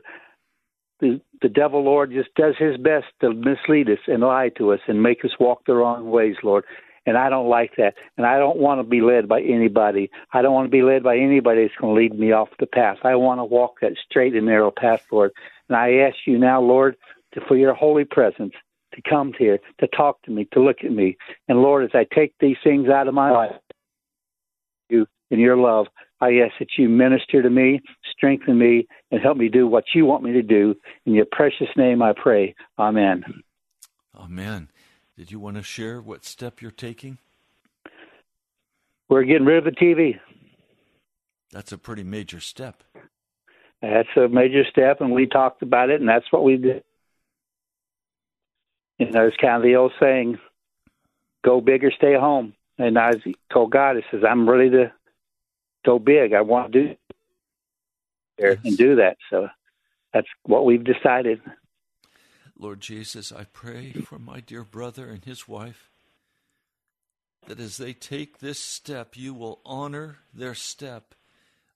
the, 1.00 1.20
the 1.42 1.48
devil, 1.48 1.84
Lord, 1.84 2.12
just 2.12 2.32
does 2.36 2.54
his 2.56 2.76
best 2.76 3.06
to 3.20 3.34
mislead 3.34 3.90
us 3.90 3.98
and 4.06 4.22
lie 4.22 4.50
to 4.58 4.72
us 4.72 4.80
and 4.86 5.02
make 5.02 5.24
us 5.24 5.32
walk 5.40 5.62
the 5.66 5.74
wrong 5.74 6.08
ways, 6.08 6.36
Lord. 6.44 6.64
And 7.06 7.16
I 7.16 7.30
don't 7.30 7.48
like 7.48 7.72
that. 7.78 7.94
And 8.16 8.26
I 8.26 8.38
don't 8.38 8.58
want 8.58 8.78
to 8.80 8.84
be 8.84 9.00
led 9.00 9.28
by 9.28 9.40
anybody. 9.40 10.10
I 10.32 10.42
don't 10.42 10.52
want 10.52 10.66
to 10.66 10.70
be 10.70 10.82
led 10.82 11.02
by 11.02 11.16
anybody 11.16 11.62
that's 11.62 11.80
going 11.80 11.94
to 11.94 12.00
lead 12.00 12.18
me 12.18 12.32
off 12.32 12.48
the 12.58 12.66
path. 12.66 12.98
I 13.04 13.14
want 13.16 13.40
to 13.40 13.44
walk 13.44 13.80
that 13.80 13.92
straight 14.08 14.34
and 14.34 14.46
narrow 14.46 14.70
path, 14.70 15.06
Lord. 15.10 15.32
And 15.68 15.76
I 15.76 15.94
ask 15.94 16.16
you 16.26 16.38
now, 16.38 16.60
Lord, 16.60 16.96
to, 17.32 17.40
for 17.46 17.56
your 17.56 17.74
holy 17.74 18.04
presence 18.04 18.52
to 18.94 19.02
come 19.08 19.32
here, 19.38 19.58
to 19.78 19.86
talk 19.88 20.20
to 20.22 20.30
me, 20.30 20.48
to 20.52 20.60
look 20.60 20.78
at 20.84 20.92
me. 20.92 21.16
And 21.48 21.62
Lord, 21.62 21.84
as 21.84 21.90
I 21.94 22.06
take 22.14 22.34
these 22.40 22.56
things 22.62 22.88
out 22.88 23.08
of 23.08 23.14
my 23.14 23.30
life, 23.30 23.56
you 24.88 25.06
in 25.30 25.38
your 25.38 25.56
love, 25.56 25.86
I 26.20 26.38
ask 26.38 26.54
that 26.58 26.70
you 26.76 26.88
minister 26.88 27.40
to 27.40 27.48
me, 27.48 27.80
strengthen 28.12 28.58
me, 28.58 28.86
and 29.10 29.22
help 29.22 29.36
me 29.36 29.48
do 29.48 29.66
what 29.66 29.84
you 29.94 30.04
want 30.04 30.22
me 30.22 30.32
to 30.32 30.42
do. 30.42 30.74
In 31.06 31.14
your 31.14 31.26
precious 31.30 31.68
name 31.76 32.02
I 32.02 32.12
pray. 32.12 32.54
Amen. 32.78 33.24
Amen. 34.16 34.68
Did 35.20 35.30
you 35.30 35.38
want 35.38 35.58
to 35.58 35.62
share 35.62 36.00
what 36.00 36.24
step 36.24 36.62
you're 36.62 36.70
taking? 36.70 37.18
We're 39.10 39.24
getting 39.24 39.44
rid 39.44 39.58
of 39.58 39.64
the 39.64 39.78
TV. 39.78 40.18
That's 41.52 41.72
a 41.72 41.76
pretty 41.76 42.04
major 42.04 42.40
step. 42.40 42.82
That's 43.82 44.08
a 44.16 44.28
major 44.28 44.64
step, 44.64 45.02
and 45.02 45.12
we 45.12 45.26
talked 45.26 45.60
about 45.60 45.90
it, 45.90 46.00
and 46.00 46.08
that's 46.08 46.24
what 46.32 46.42
we 46.42 46.56
did. 46.56 46.84
You 48.98 49.10
know, 49.10 49.26
it's 49.26 49.36
kind 49.36 49.56
of 49.56 49.62
the 49.62 49.76
old 49.76 49.92
saying, 50.00 50.38
go 51.44 51.60
big 51.60 51.84
or 51.84 51.90
stay 51.90 52.14
home. 52.14 52.54
And 52.78 52.98
I 52.98 53.10
told 53.52 53.72
God, 53.72 53.98
I 53.98 54.02
says, 54.10 54.22
I'm 54.26 54.48
ready 54.48 54.70
to 54.70 54.90
go 55.84 55.98
big. 55.98 56.32
I 56.32 56.40
want 56.40 56.72
to 56.72 56.82
do 56.86 56.96
there 58.38 58.56
and 58.64 58.74
do 58.74 58.96
that. 58.96 59.18
So 59.28 59.50
that's 60.14 60.28
what 60.44 60.64
we've 60.64 60.82
decided. 60.82 61.42
Lord 62.60 62.80
Jesus, 62.80 63.32
I 63.32 63.44
pray 63.44 63.92
for 63.92 64.18
my 64.18 64.40
dear 64.40 64.64
brother 64.64 65.08
and 65.08 65.24
his 65.24 65.48
wife 65.48 65.88
that 67.46 67.58
as 67.58 67.78
they 67.78 67.94
take 67.94 68.38
this 68.38 68.60
step, 68.60 69.16
you 69.16 69.32
will 69.32 69.60
honor 69.64 70.18
their 70.34 70.54
step 70.54 71.14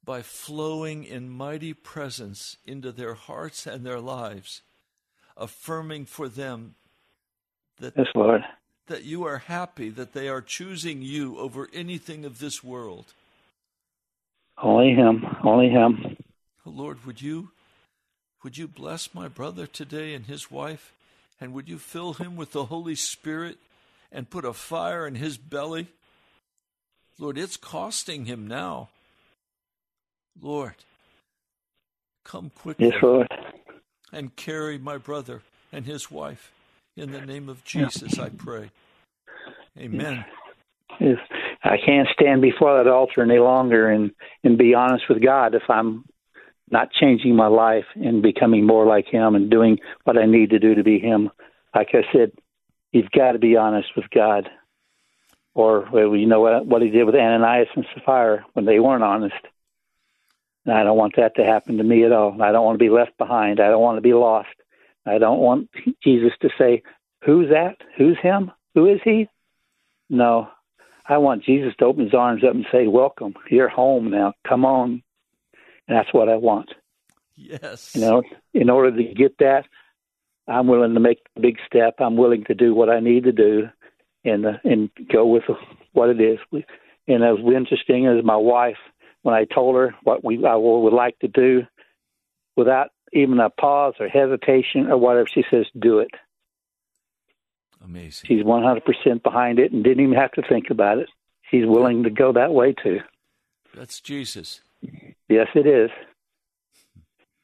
by 0.04 0.20
flowing 0.20 1.04
in 1.04 1.30
mighty 1.30 1.72
presence 1.72 2.58
into 2.66 2.92
their 2.92 3.14
hearts 3.14 3.66
and 3.66 3.86
their 3.86 3.98
lives, 3.98 4.60
affirming 5.38 6.04
for 6.04 6.28
them 6.28 6.74
that, 7.80 7.94
yes, 7.96 8.08
Lord. 8.14 8.42
that 8.88 9.04
you 9.04 9.24
are 9.24 9.38
happy 9.38 9.88
that 9.88 10.12
they 10.12 10.28
are 10.28 10.42
choosing 10.42 11.00
you 11.00 11.38
over 11.38 11.66
anything 11.72 12.26
of 12.26 12.40
this 12.40 12.62
world. 12.62 13.06
Only 14.62 14.94
Him, 14.94 15.24
only 15.42 15.70
Him. 15.70 16.18
Lord, 16.66 17.06
would 17.06 17.22
you 17.22 17.52
would 18.44 18.58
you 18.58 18.68
bless 18.68 19.14
my 19.14 19.26
brother 19.26 19.66
today 19.66 20.14
and 20.14 20.26
his 20.26 20.50
wife? 20.50 20.92
And 21.40 21.52
would 21.54 21.68
you 21.68 21.78
fill 21.78 22.12
him 22.12 22.36
with 22.36 22.52
the 22.52 22.66
Holy 22.66 22.94
Spirit 22.94 23.58
and 24.12 24.30
put 24.30 24.44
a 24.44 24.52
fire 24.52 25.06
in 25.06 25.16
his 25.16 25.36
belly? 25.36 25.88
Lord, 27.18 27.38
it's 27.38 27.56
costing 27.56 28.26
him 28.26 28.46
now. 28.46 28.90
Lord, 30.40 30.74
come 32.24 32.50
quickly 32.54 32.90
yes, 32.90 33.02
Lord. 33.02 33.28
and 34.12 34.36
carry 34.36 34.78
my 34.78 34.98
brother 34.98 35.42
and 35.72 35.86
his 35.86 36.10
wife. 36.10 36.52
In 36.96 37.12
the 37.12 37.20
name 37.20 37.48
of 37.48 37.64
Jesus, 37.64 38.18
I 38.18 38.28
pray. 38.28 38.70
Amen. 39.78 40.24
Yes. 41.00 41.18
I 41.64 41.76
can't 41.84 42.08
stand 42.12 42.42
before 42.42 42.76
that 42.76 42.90
altar 42.90 43.22
any 43.22 43.38
longer 43.38 43.90
and, 43.90 44.12
and 44.44 44.58
be 44.58 44.74
honest 44.74 45.04
with 45.08 45.22
God 45.22 45.54
if 45.54 45.62
I'm 45.68 46.04
not 46.70 46.92
changing 46.92 47.36
my 47.36 47.46
life 47.46 47.84
and 47.94 48.22
becoming 48.22 48.66
more 48.66 48.86
like 48.86 49.06
him 49.06 49.34
and 49.34 49.50
doing 49.50 49.78
what 50.04 50.18
I 50.18 50.26
need 50.26 50.50
to 50.50 50.58
do 50.58 50.74
to 50.74 50.82
be 50.82 50.98
him. 50.98 51.30
Like 51.74 51.90
I 51.92 52.04
said, 52.12 52.32
you've 52.92 53.10
got 53.10 53.32
to 53.32 53.38
be 53.38 53.56
honest 53.56 53.88
with 53.96 54.06
God. 54.10 54.48
Or 55.54 55.88
well, 55.92 56.16
you 56.16 56.26
know 56.26 56.40
what 56.40 56.66
what 56.66 56.82
he 56.82 56.90
did 56.90 57.04
with 57.04 57.14
Ananias 57.14 57.68
and 57.76 57.86
Sapphira 57.94 58.44
when 58.54 58.64
they 58.64 58.80
weren't 58.80 59.04
honest. 59.04 59.34
And 60.64 60.74
I 60.74 60.82
don't 60.82 60.96
want 60.96 61.14
that 61.16 61.36
to 61.36 61.44
happen 61.44 61.76
to 61.76 61.84
me 61.84 62.04
at 62.04 62.12
all. 62.12 62.40
I 62.42 62.50
don't 62.50 62.64
want 62.64 62.76
to 62.78 62.84
be 62.84 62.90
left 62.90 63.16
behind. 63.18 63.60
I 63.60 63.68
don't 63.68 63.82
want 63.82 63.98
to 63.98 64.02
be 64.02 64.14
lost. 64.14 64.48
I 65.06 65.18
don't 65.18 65.38
want 65.38 65.70
Jesus 66.02 66.32
to 66.40 66.48
say, 66.58 66.82
"Who's 67.24 67.50
that? 67.50 67.76
Who's 67.96 68.18
him? 68.18 68.50
Who 68.74 68.86
is 68.86 69.00
he?" 69.04 69.28
No, 70.10 70.48
I 71.06 71.18
want 71.18 71.44
Jesus 71.44 71.74
to 71.76 71.84
open 71.84 72.04
his 72.04 72.14
arms 72.14 72.42
up 72.42 72.54
and 72.54 72.66
say, 72.72 72.88
"Welcome. 72.88 73.34
You're 73.48 73.68
home 73.68 74.10
now. 74.10 74.32
Come 74.48 74.64
on, 74.64 75.02
and 75.88 75.96
that's 75.96 76.12
what 76.12 76.28
I 76.28 76.36
want. 76.36 76.70
Yes. 77.36 77.94
You 77.94 78.00
know, 78.00 78.22
in 78.52 78.70
order 78.70 78.96
to 78.96 79.14
get 79.14 79.38
that, 79.38 79.64
I'm 80.46 80.66
willing 80.66 80.94
to 80.94 81.00
make 81.00 81.20
the 81.34 81.40
big 81.40 81.58
step. 81.66 81.94
I'm 81.98 82.16
willing 82.16 82.44
to 82.44 82.54
do 82.54 82.74
what 82.74 82.90
I 82.90 83.00
need 83.00 83.24
to 83.24 83.32
do, 83.32 83.68
and 84.24 84.46
uh, 84.46 84.52
and 84.64 84.90
go 85.10 85.26
with 85.26 85.44
what 85.92 86.10
it 86.10 86.20
is. 86.20 86.38
And 86.52 87.22
it 87.22 87.42
was 87.42 87.54
interesting 87.54 88.06
as 88.06 88.24
my 88.24 88.36
wife 88.36 88.76
when 89.22 89.34
I 89.34 89.44
told 89.46 89.76
her 89.76 89.94
what 90.04 90.22
we 90.22 90.44
I 90.44 90.54
would 90.54 90.92
like 90.92 91.18
to 91.20 91.28
do, 91.28 91.62
without 92.56 92.90
even 93.12 93.40
a 93.40 93.48
pause 93.48 93.94
or 93.98 94.08
hesitation 94.08 94.88
or 94.88 94.98
whatever, 94.98 95.28
she 95.32 95.44
says, 95.50 95.66
"Do 95.78 96.00
it." 96.00 96.10
Amazing. 97.82 98.28
She's 98.28 98.44
100% 98.44 99.22
behind 99.22 99.58
it 99.58 99.72
and 99.72 99.84
didn't 99.84 100.02
even 100.02 100.16
have 100.16 100.32
to 100.32 100.42
think 100.42 100.70
about 100.70 100.98
it. 100.98 101.08
She's 101.50 101.66
willing 101.66 102.04
to 102.04 102.10
go 102.10 102.32
that 102.32 102.52
way 102.52 102.72
too. 102.72 103.00
That's 103.74 104.00
Jesus. 104.00 104.60
Yes, 105.28 105.48
it 105.54 105.66
is. 105.66 105.90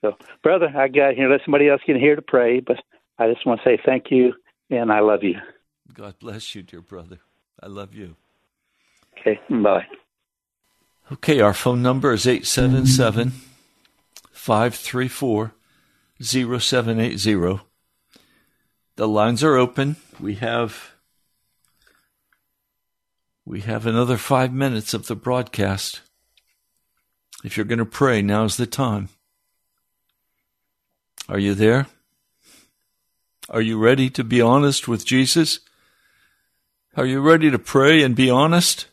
So, 0.03 0.17
brother, 0.43 0.73
I 0.75 0.89
got 0.89 1.15
here. 1.15 1.31
Let 1.31 1.43
somebody 1.45 1.69
else 1.69 1.83
get 1.87 1.97
here 1.97 2.17
to 2.17 2.23
pray, 2.23 2.61
but 2.61 2.77
I 3.19 3.31
just 3.33 3.47
want 3.47 3.61
to 3.61 3.69
say 3.69 3.79
thank 3.85 4.11
you 4.11 4.35
and 4.71 4.91
I 4.93 5.01
love 5.01 5.23
you. 5.23 5.37
God 5.93 6.19
bless 6.19 6.55
you, 6.55 6.63
dear 6.63 6.81
brother. 6.81 7.19
I 7.63 7.67
love 7.67 7.95
you. 7.95 8.17
Okay, 9.19 9.39
bye. 9.51 9.87
Okay, 11.13 11.41
our 11.41 11.53
phone 11.53 11.83
number 11.83 12.13
is 12.13 12.27
877 12.27 13.33
534 14.31 15.53
0780. 16.23 17.61
The 18.97 19.09
lines 19.09 19.43
are 19.43 19.57
open. 19.57 19.97
We 20.19 20.37
have 20.37 20.93
we 23.45 23.61
have 23.63 23.87
another 23.87 24.17
5 24.17 24.53
minutes 24.53 24.95
of 24.95 25.09
the 25.09 25.17
broadcast. 25.17 26.03
If 27.43 27.57
you're 27.57 27.67
going 27.67 27.79
to 27.79 27.87
pray, 27.87 28.21
now's 28.23 28.57
the 28.57 28.67
time. 28.67 29.09
Are 31.29 31.39
you 31.39 31.55
there? 31.55 31.87
Are 33.49 33.61
you 33.61 33.79
ready 33.79 34.11
to 34.11 34.23
be 34.23 34.41
honest 34.41 34.87
with 34.87 35.07
Jesus? 35.07 35.61
Are 36.97 37.07
you 37.07 37.21
ready 37.21 37.51
to 37.51 37.59
pray 37.59 38.03
and 38.03 38.15
be 38.15 38.29
honest? 38.29 38.87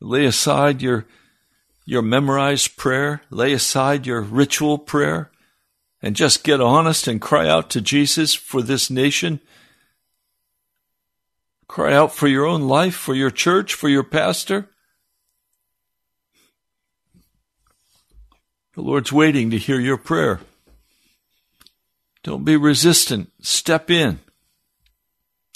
Lay 0.00 0.24
aside 0.24 0.82
your, 0.82 1.06
your 1.84 2.02
memorized 2.02 2.76
prayer, 2.76 3.22
lay 3.30 3.52
aside 3.52 4.06
your 4.06 4.20
ritual 4.20 4.78
prayer, 4.78 5.30
and 6.02 6.14
just 6.14 6.44
get 6.44 6.60
honest 6.60 7.08
and 7.08 7.20
cry 7.20 7.48
out 7.48 7.70
to 7.70 7.80
Jesus 7.80 8.34
for 8.34 8.62
this 8.62 8.90
nation. 8.90 9.40
Cry 11.66 11.92
out 11.94 12.14
for 12.14 12.28
your 12.28 12.46
own 12.46 12.62
life, 12.62 12.94
for 12.94 13.14
your 13.14 13.30
church, 13.30 13.74
for 13.74 13.88
your 13.88 14.04
pastor. 14.04 14.68
The 18.76 18.82
Lord's 18.82 19.10
waiting 19.10 19.50
to 19.50 19.58
hear 19.58 19.80
your 19.80 19.96
prayer. 19.96 20.40
Don't 22.22 22.44
be 22.44 22.56
resistant. 22.56 23.32
Step 23.40 23.90
in. 23.90 24.20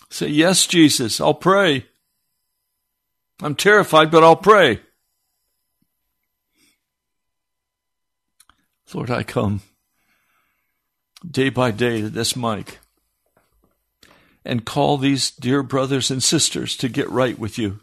Say, 0.08 0.28
Yes, 0.28 0.66
Jesus, 0.66 1.20
I'll 1.20 1.34
pray. 1.34 1.86
I'm 3.42 3.54
terrified, 3.54 4.10
but 4.10 4.24
I'll 4.24 4.36
pray. 4.36 4.80
Lord, 8.94 9.10
I 9.10 9.22
come 9.22 9.60
day 11.28 11.50
by 11.50 11.70
day 11.70 12.00
to 12.00 12.08
this 12.08 12.34
mic 12.34 12.78
and 14.44 14.64
call 14.64 14.96
these 14.96 15.30
dear 15.30 15.62
brothers 15.62 16.10
and 16.10 16.22
sisters 16.22 16.74
to 16.78 16.88
get 16.88 17.08
right 17.08 17.38
with 17.38 17.58
you. 17.58 17.80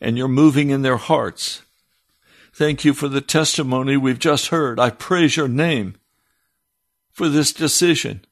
And 0.00 0.16
you're 0.16 0.28
moving 0.28 0.70
in 0.70 0.82
their 0.82 0.96
hearts. 0.96 1.62
Thank 2.56 2.86
you 2.86 2.94
for 2.94 3.08
the 3.08 3.20
testimony 3.20 3.98
we've 3.98 4.18
just 4.18 4.46
heard. 4.48 4.80
I 4.80 4.88
praise 4.88 5.36
your 5.36 5.46
name 5.46 5.96
for 7.12 7.28
this 7.28 7.52
decision. 7.52 8.24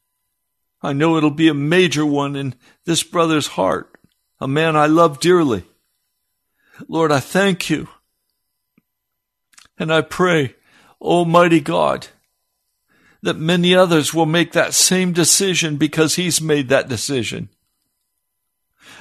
I 0.83 0.95
know 0.95 1.19
it'll 1.19 1.31
be 1.31 1.49
a 1.49 1.55
major 1.55 2.07
one 2.07 2.35
in 2.35 2.55
this 2.87 3.03
brother's 3.03 3.49
heart, 3.49 3.95
a 4.41 4.49
man 4.49 4.77
I 4.77 4.87
love 4.87 5.21
dearly. 5.21 5.65
Lord, 6.89 7.13
I 7.13 7.21
thank 7.21 7.69
you 7.69 7.89
And 9.79 9.93
I 9.93 10.01
pray, 10.01 10.55
Almighty 11.01 11.61
God, 11.61 12.09
that 13.23 13.37
many 13.37 13.75
others 13.75 14.15
will 14.15 14.27
make 14.27 14.53
that 14.53 14.75
same 14.75 15.13
decision 15.13 15.77
because 15.77 16.15
He's 16.15 16.41
made 16.41 16.69
that 16.69 16.89
decision. 16.89 17.49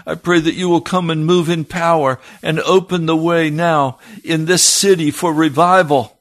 I 0.05 0.15
pray 0.15 0.39
that 0.39 0.55
you 0.55 0.69
will 0.69 0.81
come 0.81 1.09
and 1.09 1.25
move 1.25 1.49
in 1.49 1.65
power 1.65 2.19
and 2.41 2.59
open 2.61 3.05
the 3.05 3.15
way 3.15 3.49
now 3.49 3.99
in 4.23 4.45
this 4.45 4.63
city 4.63 5.11
for 5.11 5.33
revival 5.33 6.19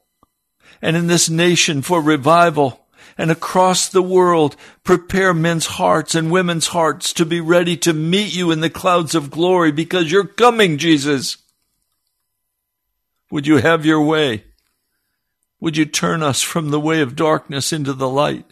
and 0.81 0.95
in 0.95 1.07
this 1.07 1.29
nation 1.29 1.81
for 1.81 2.01
revival 2.01 2.83
and 3.17 3.29
across 3.29 3.87
the 3.87 4.01
world, 4.01 4.55
prepare 4.83 5.33
men's 5.33 5.65
hearts 5.65 6.15
and 6.15 6.31
women's 6.31 6.67
hearts 6.67 7.13
to 7.13 7.25
be 7.25 7.39
ready 7.39 7.77
to 7.77 7.93
meet 7.93 8.35
you 8.35 8.51
in 8.51 8.61
the 8.61 8.69
clouds 8.69 9.15
of 9.15 9.29
glory 9.29 9.71
because 9.71 10.11
you're 10.11 10.25
coming, 10.25 10.77
Jesus. 10.77 11.37
Would 13.31 13.47
you 13.47 13.57
have 13.57 13.85
your 13.85 14.01
way? 14.01 14.45
Would 15.59 15.77
you 15.77 15.85
turn 15.85 16.21
us 16.21 16.41
from 16.41 16.69
the 16.69 16.79
way 16.79 17.01
of 17.01 17.15
darkness 17.15 17.71
into 17.71 17.93
the 17.93 18.09
light? 18.09 18.45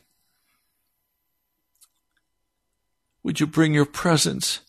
Would 3.24 3.39
you 3.39 3.47
bring 3.47 3.74
your 3.74 3.86
presence 3.86 4.61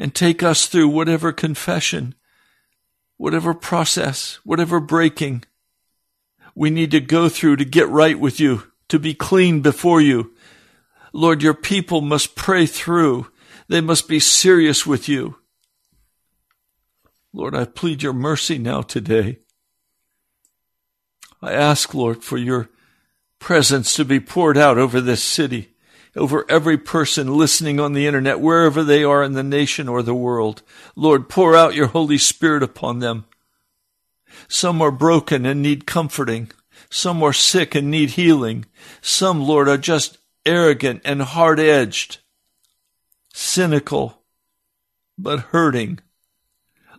and 0.00 0.14
take 0.14 0.42
us 0.42 0.66
through 0.66 0.88
whatever 0.88 1.30
confession, 1.30 2.14
whatever 3.18 3.52
process, 3.52 4.40
whatever 4.44 4.80
breaking, 4.80 5.44
we 6.54 6.70
need 6.70 6.90
to 6.90 7.00
go 7.00 7.28
through 7.28 7.56
to 7.56 7.66
get 7.66 7.86
right 7.86 8.18
with 8.18 8.40
you, 8.40 8.62
to 8.88 8.98
be 8.98 9.12
clean 9.12 9.60
before 9.60 10.00
you. 10.00 10.32
Lord, 11.12 11.42
your 11.42 11.52
people 11.52 12.00
must 12.00 12.34
pray 12.34 12.64
through. 12.64 13.30
They 13.68 13.82
must 13.82 14.08
be 14.08 14.20
serious 14.20 14.86
with 14.86 15.06
you. 15.06 15.36
Lord, 17.34 17.54
I 17.54 17.66
plead 17.66 18.02
your 18.02 18.14
mercy 18.14 18.56
now 18.56 18.80
today. 18.80 19.40
I 21.42 21.52
ask, 21.52 21.92
Lord, 21.92 22.24
for 22.24 22.38
your 22.38 22.70
presence 23.38 23.94
to 23.96 24.06
be 24.06 24.18
poured 24.18 24.56
out 24.56 24.78
over 24.78 24.98
this 24.98 25.22
city, 25.22 25.69
over 26.16 26.44
every 26.48 26.76
person 26.76 27.36
listening 27.36 27.78
on 27.78 27.92
the 27.92 28.06
internet, 28.06 28.40
wherever 28.40 28.82
they 28.82 29.04
are 29.04 29.22
in 29.22 29.32
the 29.32 29.42
nation 29.42 29.88
or 29.88 30.02
the 30.02 30.14
world. 30.14 30.62
Lord, 30.96 31.28
pour 31.28 31.54
out 31.54 31.74
your 31.74 31.88
Holy 31.88 32.18
Spirit 32.18 32.62
upon 32.62 32.98
them. 32.98 33.26
Some 34.48 34.82
are 34.82 34.90
broken 34.90 35.46
and 35.46 35.62
need 35.62 35.86
comforting. 35.86 36.50
Some 36.90 37.22
are 37.22 37.32
sick 37.32 37.74
and 37.74 37.90
need 37.90 38.10
healing. 38.10 38.66
Some, 39.00 39.42
Lord, 39.42 39.68
are 39.68 39.78
just 39.78 40.18
arrogant 40.44 41.02
and 41.04 41.22
hard 41.22 41.60
edged, 41.60 42.18
cynical, 43.32 44.22
but 45.16 45.40
hurting. 45.40 46.00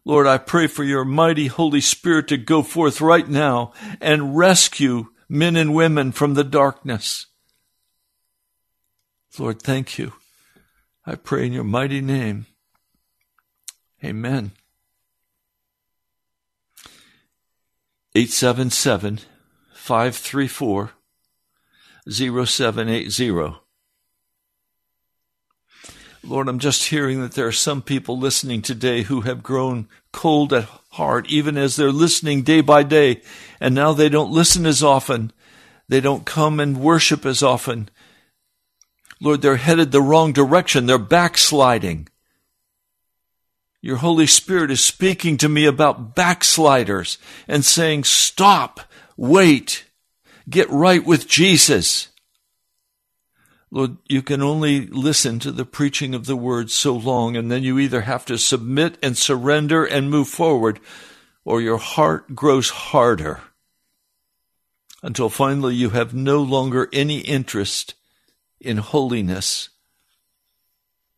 Lord, 0.06 0.28
I 0.28 0.38
pray 0.38 0.68
for 0.68 0.84
your 0.84 1.06
mighty 1.06 1.48
Holy 1.48 1.82
Spirit 1.82 2.28
to 2.30 2.38
go 2.38 2.64
forth 2.64 3.02
right 3.02 3.28
now 3.28 3.74
and 4.00 4.36
rescue 4.38 5.08
men 5.30 5.56
and 5.56 5.76
women 5.76 6.12
from 6.12 6.34
the 6.34 6.44
darkness. 6.44 7.28
Lord, 9.38 9.62
thank 9.62 9.98
you. 9.98 10.14
I 11.06 11.16
pray 11.16 11.46
in 11.46 11.54
your 11.54 11.64
mighty 11.64 12.02
name. 12.02 12.46
Amen. 14.04 14.52
877 18.14 19.20
534 19.74 20.92
0780. 22.10 23.56
Lord, 26.24 26.48
I'm 26.48 26.60
just 26.60 26.90
hearing 26.90 27.22
that 27.22 27.34
there 27.34 27.48
are 27.48 27.52
some 27.52 27.82
people 27.82 28.18
listening 28.18 28.62
today 28.62 29.04
who 29.04 29.22
have 29.22 29.42
grown 29.42 29.88
cold 30.12 30.54
at 30.54 30.70
heart, 30.92 31.28
even 31.30 31.58
as 31.58 31.76
they're 31.76 31.92
listening 31.92 32.44
day 32.44 32.62
by 32.62 32.84
day, 32.84 33.22
and 33.60 33.74
now 33.74 33.94
they 33.94 34.10
don't 34.10 34.32
listen 34.32 34.66
as 34.66 34.84
often. 34.84 35.32
They 35.88 36.00
don't 36.00 36.26
come 36.26 36.60
and 36.60 36.80
worship 36.80 37.26
as 37.26 37.42
often. 37.42 37.90
Lord, 39.24 39.44
they're 39.44 39.58
headed 39.58 39.92
the 39.92 40.02
wrong 40.02 40.34
direction. 40.34 40.88
They're 40.88 40.98
backsliding. 40.98 42.08
Your 43.80 43.98
Holy 43.98 44.26
Spirit 44.26 44.72
is 44.72 44.84
speaking 44.84 45.38
to 45.38 45.48
me 45.48 45.66
about 45.66 46.16
backsliders 46.16 47.20
and 47.48 47.64
saying, 47.64 48.04
stop, 48.06 48.80
wait, 49.16 49.86
get 50.50 50.70
right 50.72 51.06
with 51.06 51.28
Jesus. 51.28 52.10
Lord, 53.70 53.98
you 54.08 54.24
can 54.24 54.42
only 54.42 54.88
listen 54.88 55.38
to 55.40 55.52
the 55.52 55.66
preaching 55.66 56.16
of 56.16 56.26
the 56.26 56.36
word 56.36 56.72
so 56.72 56.94
long, 56.94 57.38
and 57.38 57.52
then 57.52 57.64
you 57.64 57.78
either 57.78 58.02
have 58.02 58.26
to 58.26 58.38
submit 58.38 58.98
and 59.04 59.16
surrender 59.16 59.86
and 59.86 60.10
move 60.10 60.28
forward, 60.28 60.80
or 61.46 61.62
your 61.62 61.78
heart 61.78 62.36
grows 62.36 62.70
harder 62.70 63.42
until 65.04 65.30
finally 65.30 65.76
you 65.76 65.92
have 65.92 66.14
no 66.14 66.42
longer 66.42 66.90
any 66.92 67.20
interest 67.20 67.94
in 68.62 68.78
holiness. 68.78 69.70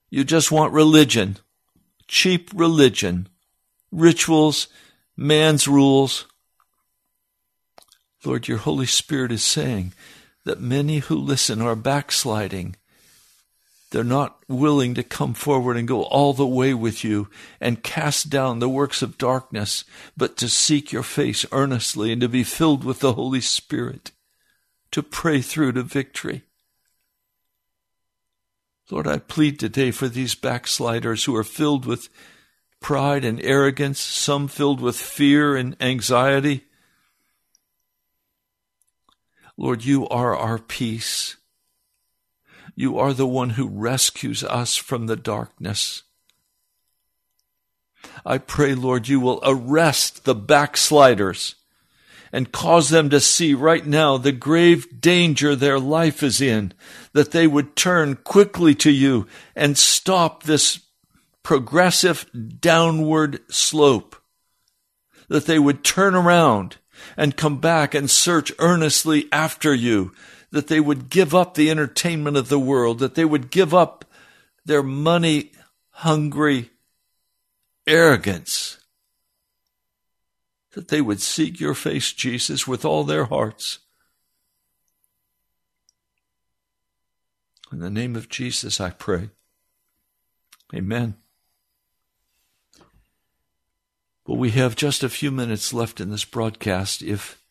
You 0.10 0.24
just 0.24 0.52
want 0.52 0.74
religion 0.74 1.38
cheap 2.08 2.52
religion, 2.54 3.28
rituals, 3.92 4.68
man's 5.18 5.68
rules. 5.68 6.28
Lord, 8.24 8.48
your 8.48 8.60
Holy 8.60 8.86
Spirit 8.86 9.32
is 9.32 9.44
saying 9.44 9.94
that 10.46 10.62
many 10.62 11.00
who 11.00 11.16
listen 11.16 11.62
are 11.62 11.76
backsliding. 11.76 12.76
They're 13.92 14.04
not 14.04 14.38
willing 14.48 14.94
to 14.96 15.04
come 15.04 15.34
forward 15.34 15.78
and 15.78 15.88
go 15.88 16.04
all 16.04 16.34
the 16.34 16.48
way 16.48 16.74
with 16.74 17.04
you 17.04 17.30
and 17.60 17.84
cast 17.84 18.30
down 18.30 18.60
the 18.60 18.70
works 18.70 19.02
of 19.02 19.18
darkness, 19.18 19.84
but 20.18 20.38
to 20.38 20.50
seek 20.50 20.92
your 20.92 21.04
face 21.04 21.46
earnestly 21.52 22.12
and 22.12 22.22
to 22.22 22.30
be 22.30 22.44
filled 22.44 22.84
with 22.84 23.00
the 23.00 23.14
Holy 23.14 23.42
Spirit, 23.42 24.12
to 24.92 25.04
pray 25.04 25.42
through 25.42 25.74
to 25.74 25.84
victory. 25.84 26.44
Lord, 28.94 29.08
I 29.08 29.18
plead 29.18 29.58
today 29.58 29.90
for 29.90 30.08
these 30.08 30.36
backsliders 30.36 31.24
who 31.24 31.36
are 31.36 31.44
filled 31.44 31.84
with 31.84 32.10
pride 32.80 33.26
and 33.26 33.44
arrogance, 33.44 34.00
some 34.00 34.48
filled 34.48 34.80
with 34.80 34.96
fear 34.96 35.56
and 35.56 35.76
anxiety. 35.82 36.66
Lord, 39.58 39.84
you 39.84 40.08
are 40.10 40.38
our 40.38 40.60
peace. 40.60 41.38
You 42.76 43.00
are 43.00 43.14
the 43.14 43.26
one 43.26 43.50
who 43.52 43.68
rescues 43.68 44.44
us 44.44 44.76
from 44.76 45.08
the 45.08 45.16
darkness. 45.16 46.04
I 48.24 48.38
pray, 48.38 48.76
Lord, 48.76 49.08
you 49.08 49.20
will 49.20 49.40
arrest 49.44 50.24
the 50.24 50.36
backsliders 50.36 51.56
and 52.34 52.52
cause 52.52 52.90
them 52.90 53.12
to 53.12 53.20
see 53.20 53.54
right 53.54 53.86
now 53.86 54.18
the 54.18 54.32
grave 54.32 55.00
danger 55.00 55.56
their 55.56 55.80
life 55.80 56.24
is 56.24 56.42
in, 56.42 56.74
that 57.14 57.30
they 57.30 57.46
would 57.46 57.76
turn 57.76 58.16
quickly 58.16 58.74
to 58.74 58.90
you 58.90 59.28
and 59.56 59.78
stop 59.78 60.42
this 60.44 60.82
progressive 61.44 62.26
downward 62.60 63.40
slope, 63.54 64.16
that 65.28 65.46
they 65.46 65.60
would 65.60 65.84
turn 65.84 66.16
around 66.16 66.78
and 67.16 67.38
come 67.38 67.60
back 67.60 67.94
and 67.94 68.10
search 68.10 68.52
earnestly 68.58 69.30
after 69.32 69.72
you, 69.72 70.12
that 70.50 70.68
they 70.68 70.80
would 70.80 71.12
give 71.12 71.36
up 71.36 71.54
the 71.54 71.70
entertainment 71.70 72.36
of 72.36 72.50
the 72.50 72.60
world, 72.60 72.98
that 72.98 73.14
they 73.14 73.26
would 73.26 73.52
give 73.52 73.76
up 73.76 74.06
their 74.66 74.82
money 74.82 75.52
hungry 75.92 76.72
arrogance 77.86 78.80
that 80.74 80.90
they 80.90 81.02
would 81.02 81.22
seek 81.22 81.60
your 81.60 81.74
face, 81.74 82.12
Jesus, 82.12 82.68
with 82.68 82.84
all 82.84 83.04
their 83.04 83.26
hearts. 83.26 83.80
In 87.72 87.80
the 87.80 87.90
name 87.90 88.16
of 88.16 88.30
Jesus, 88.30 88.80
I 88.80 88.92
pray. 88.92 89.30
Amen. 90.74 91.16
Well, 94.26 94.38
we 94.38 94.52
have 94.52 94.76
just 94.76 95.04
a 95.04 95.10
few 95.10 95.32
minutes 95.32 95.74
left 95.74 96.00
in 96.00 96.10
this 96.10 96.26
broadcast. 96.26 97.02
If 97.02 97.42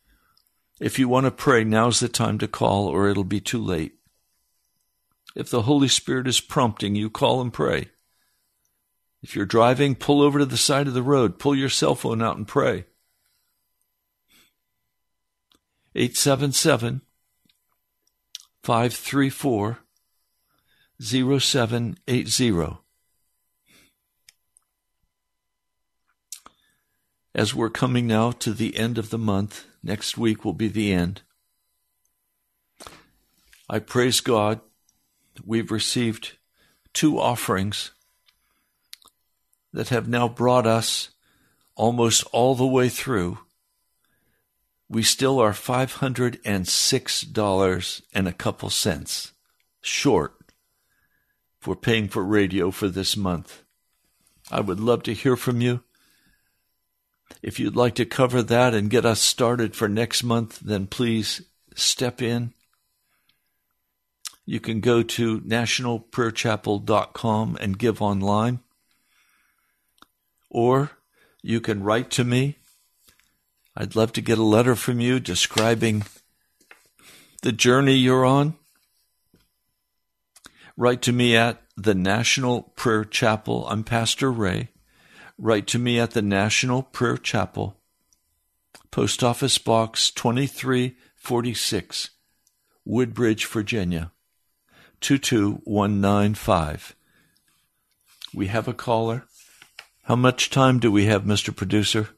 if 0.80 0.98
you 0.98 1.08
want 1.08 1.26
to 1.26 1.30
pray, 1.30 1.64
now's 1.64 2.00
the 2.00 2.08
time 2.08 2.38
to 2.38 2.48
call, 2.48 2.88
or 2.88 3.08
it'll 3.08 3.24
be 3.24 3.40
too 3.40 3.62
late. 3.62 3.94
If 5.36 5.48
the 5.50 5.62
Holy 5.62 5.88
Spirit 5.88 6.26
is 6.26 6.40
prompting 6.40 6.94
you, 6.94 7.08
call 7.08 7.40
and 7.40 7.52
pray. 7.52 7.90
If 9.22 9.36
you're 9.36 9.46
driving, 9.46 9.94
pull 9.94 10.22
over 10.22 10.40
to 10.40 10.44
the 10.44 10.56
side 10.56 10.88
of 10.88 10.94
the 10.94 11.02
road, 11.02 11.38
pull 11.38 11.54
your 11.54 11.68
cell 11.68 11.94
phone 11.94 12.20
out 12.20 12.36
and 12.36 12.48
pray. 12.48 12.86
877 15.94 17.02
534 18.62 19.78
0780. 21.00 22.78
As 27.34 27.54
we're 27.54 27.70
coming 27.70 28.06
now 28.06 28.30
to 28.30 28.52
the 28.52 28.76
end 28.76 28.98
of 28.98 29.10
the 29.10 29.18
month, 29.18 29.66
next 29.82 30.16
week 30.16 30.44
will 30.44 30.52
be 30.52 30.68
the 30.68 30.92
end. 30.92 31.22
I 33.68 33.78
praise 33.78 34.20
God. 34.20 34.60
We've 35.44 35.70
received 35.70 36.36
two 36.92 37.18
offerings 37.18 37.92
that 39.72 39.88
have 39.88 40.08
now 40.08 40.28
brought 40.28 40.66
us 40.66 41.10
almost 41.74 42.24
all 42.32 42.54
the 42.54 42.66
way 42.66 42.88
through 42.88 43.38
we 44.92 45.02
still 45.02 45.40
are 45.40 45.52
$506 45.52 48.02
and 48.12 48.28
a 48.28 48.32
couple 48.32 48.68
cents 48.68 49.32
short 49.80 50.34
for 51.58 51.74
paying 51.74 52.08
for 52.08 52.22
radio 52.22 52.70
for 52.70 52.88
this 52.88 53.16
month. 53.16 53.62
I 54.50 54.60
would 54.60 54.78
love 54.78 55.02
to 55.04 55.14
hear 55.14 55.34
from 55.34 55.62
you. 55.62 55.82
If 57.40 57.58
you'd 57.58 57.74
like 57.74 57.94
to 57.94 58.04
cover 58.04 58.42
that 58.42 58.74
and 58.74 58.90
get 58.90 59.06
us 59.06 59.22
started 59.22 59.74
for 59.74 59.88
next 59.88 60.22
month, 60.22 60.60
then 60.60 60.86
please 60.86 61.40
step 61.74 62.20
in. 62.20 62.52
You 64.44 64.60
can 64.60 64.80
go 64.80 65.02
to 65.02 65.40
nationalprayerchapel.com 65.40 67.56
and 67.58 67.78
give 67.78 68.02
online. 68.02 68.60
Or 70.50 70.90
you 71.40 71.62
can 71.62 71.82
write 71.82 72.10
to 72.10 72.24
me. 72.24 72.58
I'd 73.74 73.96
love 73.96 74.12
to 74.12 74.20
get 74.20 74.36
a 74.36 74.42
letter 74.42 74.76
from 74.76 75.00
you 75.00 75.18
describing 75.18 76.04
the 77.40 77.52
journey 77.52 77.94
you're 77.94 78.22
on. 78.24 78.54
Write 80.76 81.00
to 81.02 81.12
me 81.12 81.36
at 81.36 81.62
the 81.76 81.94
National 81.94 82.62
Prayer 82.76 83.04
Chapel. 83.04 83.66
I'm 83.68 83.82
Pastor 83.82 84.30
Ray. 84.30 84.68
Write 85.38 85.66
to 85.68 85.78
me 85.78 85.98
at 85.98 86.10
the 86.10 86.20
National 86.20 86.82
Prayer 86.82 87.16
Chapel, 87.16 87.80
Post 88.90 89.24
Office 89.24 89.56
Box 89.56 90.10
2346, 90.10 92.10
Woodbridge, 92.84 93.46
Virginia 93.46 94.12
22195. 95.00 96.94
We 98.34 98.48
have 98.48 98.68
a 98.68 98.74
caller. 98.74 99.24
How 100.04 100.16
much 100.16 100.50
time 100.50 100.78
do 100.78 100.92
we 100.92 101.06
have, 101.06 101.24
Mr. 101.24 101.56
Producer? 101.56 102.10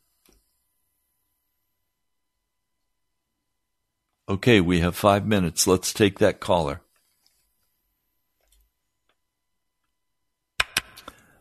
Okay, 4.27 4.61
we 4.61 4.81
have 4.81 4.97
five 4.97 5.27
minutes. 5.27 5.67
Let's 5.67 5.93
take 5.93 6.19
that 6.19 6.41
caller. 6.41 6.81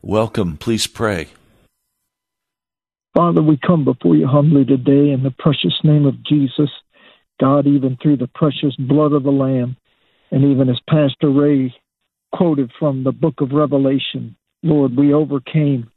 Welcome. 0.01 0.57
Please 0.57 0.85
pray. 0.85 1.29
Father, 3.13 3.41
we 3.41 3.57
come 3.65 3.85
before 3.85 4.17
you 4.17 4.27
humbly 4.27 4.65
today 4.65 5.11
in 5.11 5.23
the 5.23 5.33
precious 5.39 5.79
name 5.85 6.05
of 6.05 6.21
Jesus. 6.25 6.69
God, 7.39 7.67
even 7.67 7.97
through 8.01 8.17
the 8.17 8.29
precious 8.35 8.75
blood 8.77 9.13
of 9.13 9.23
the 9.23 9.31
Lamb, 9.31 9.77
and 10.31 10.43
even 10.43 10.67
as 10.67 10.79
Pastor 10.89 11.29
Ray 11.29 11.73
quoted 12.33 12.69
from 12.77 13.05
the 13.05 13.13
book 13.13 13.35
of 13.39 13.51
Revelation, 13.51 14.35
Lord, 14.61 14.97
we 14.97 15.13
overcame 15.13 15.89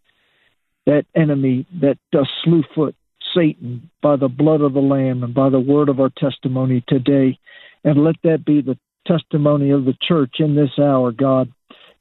that 0.84 1.06
enemy, 1.16 1.66
that 1.80 1.98
uh, 2.14 2.24
slewfoot, 2.44 2.94
Satan, 3.36 3.90
by 4.02 4.16
the 4.16 4.28
blood 4.28 4.60
of 4.60 4.72
the 4.72 4.80
Lamb 4.80 5.22
and 5.22 5.34
by 5.34 5.48
the 5.48 5.60
word 5.60 5.88
of 5.88 6.00
our 6.00 6.10
testimony 6.18 6.82
today. 6.88 7.38
And 7.84 8.02
let 8.02 8.16
that 8.24 8.44
be 8.44 8.60
the 8.60 8.78
testimony 9.06 9.70
of 9.70 9.84
the 9.84 9.96
church 10.00 10.36
in 10.38 10.54
this 10.54 10.78
hour, 10.78 11.12
God. 11.12 11.52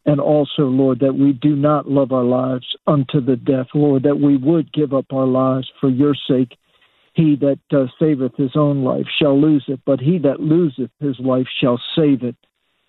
And 0.06 0.20
also, 0.20 0.64
Lord, 0.64 1.00
that 1.00 1.16
we 1.16 1.34
do 1.34 1.56
not 1.56 1.90
love 1.90 2.12
our 2.12 2.24
lives 2.24 2.66
unto 2.86 3.22
the 3.22 3.36
death, 3.36 3.68
Lord, 3.74 4.04
that 4.04 4.20
we 4.20 4.38
would 4.38 4.72
give 4.72 4.94
up 4.94 5.06
our 5.12 5.26
lives 5.26 5.68
for 5.82 5.90
your 5.90 6.16
sake. 6.28 6.56
He 7.14 7.36
that 7.38 7.60
uh, 7.72 7.88
saveth 8.00 8.36
his 8.36 8.56
own 8.56 8.84
life 8.84 9.08
shall 9.20 9.40
lose 9.40 9.64
it, 9.68 9.80
but 9.86 10.00
he 10.00 10.20
that 10.20 10.40
loseth 10.40 10.92
his 11.00 11.20
life 11.20 11.48
shall 11.60 11.82
save 11.96 12.24
it. 12.24 12.36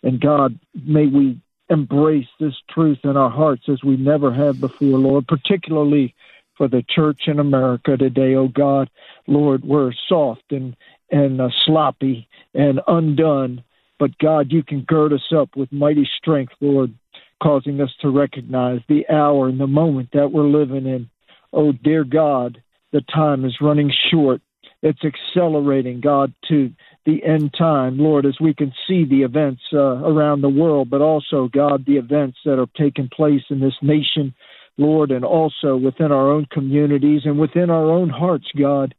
And 0.02 0.20
God, 0.20 0.58
may 0.74 1.06
we 1.06 1.40
embrace 1.70 2.26
this 2.38 2.54
truth 2.70 2.98
in 3.04 3.16
our 3.16 3.30
hearts 3.30 3.62
as 3.68 3.82
we 3.82 3.96
never 3.96 4.32
have 4.32 4.60
before, 4.60 4.98
Lord, 4.98 5.26
particularly 5.26 6.14
for 6.56 6.68
the 6.68 6.84
church 6.88 7.22
in 7.26 7.38
America 7.38 7.96
today, 7.96 8.34
oh 8.34 8.48
God. 8.48 8.90
Lord, 9.26 9.64
we're 9.64 9.92
soft 10.08 10.50
and, 10.50 10.76
and 11.10 11.40
uh, 11.40 11.48
sloppy 11.64 12.28
and 12.54 12.80
undone, 12.86 13.62
but 13.98 14.18
God, 14.18 14.52
you 14.52 14.62
can 14.62 14.82
gird 14.82 15.12
us 15.12 15.32
up 15.34 15.56
with 15.56 15.72
mighty 15.72 16.08
strength, 16.18 16.52
Lord, 16.60 16.94
causing 17.42 17.80
us 17.80 17.90
to 18.00 18.10
recognize 18.10 18.80
the 18.88 19.08
hour 19.08 19.48
and 19.48 19.60
the 19.60 19.66
moment 19.66 20.10
that 20.12 20.32
we're 20.32 20.48
living 20.48 20.86
in. 20.86 21.10
Oh, 21.52 21.72
dear 21.72 22.04
God, 22.04 22.62
the 22.92 23.02
time 23.02 23.44
is 23.44 23.60
running 23.60 23.92
short. 24.10 24.40
It's 24.82 25.04
accelerating, 25.04 26.00
God, 26.00 26.32
to 26.48 26.70
the 27.06 27.24
end 27.24 27.54
time, 27.56 27.98
Lord, 27.98 28.26
as 28.26 28.38
we 28.40 28.52
can 28.52 28.72
see 28.86 29.04
the 29.04 29.22
events 29.22 29.62
uh, 29.72 29.78
around 29.78 30.40
the 30.40 30.48
world, 30.48 30.90
but 30.90 31.00
also, 31.00 31.48
God, 31.48 31.84
the 31.86 31.96
events 31.96 32.38
that 32.44 32.58
are 32.58 32.68
taking 32.76 33.08
place 33.08 33.42
in 33.48 33.60
this 33.60 33.76
nation, 33.80 34.34
Lord, 34.78 35.10
and 35.10 35.24
also 35.24 35.76
within 35.76 36.12
our 36.12 36.30
own 36.30 36.46
communities 36.50 37.22
and 37.24 37.38
within 37.38 37.70
our 37.70 37.90
own 37.90 38.10
hearts, 38.10 38.46
God. 38.58 38.94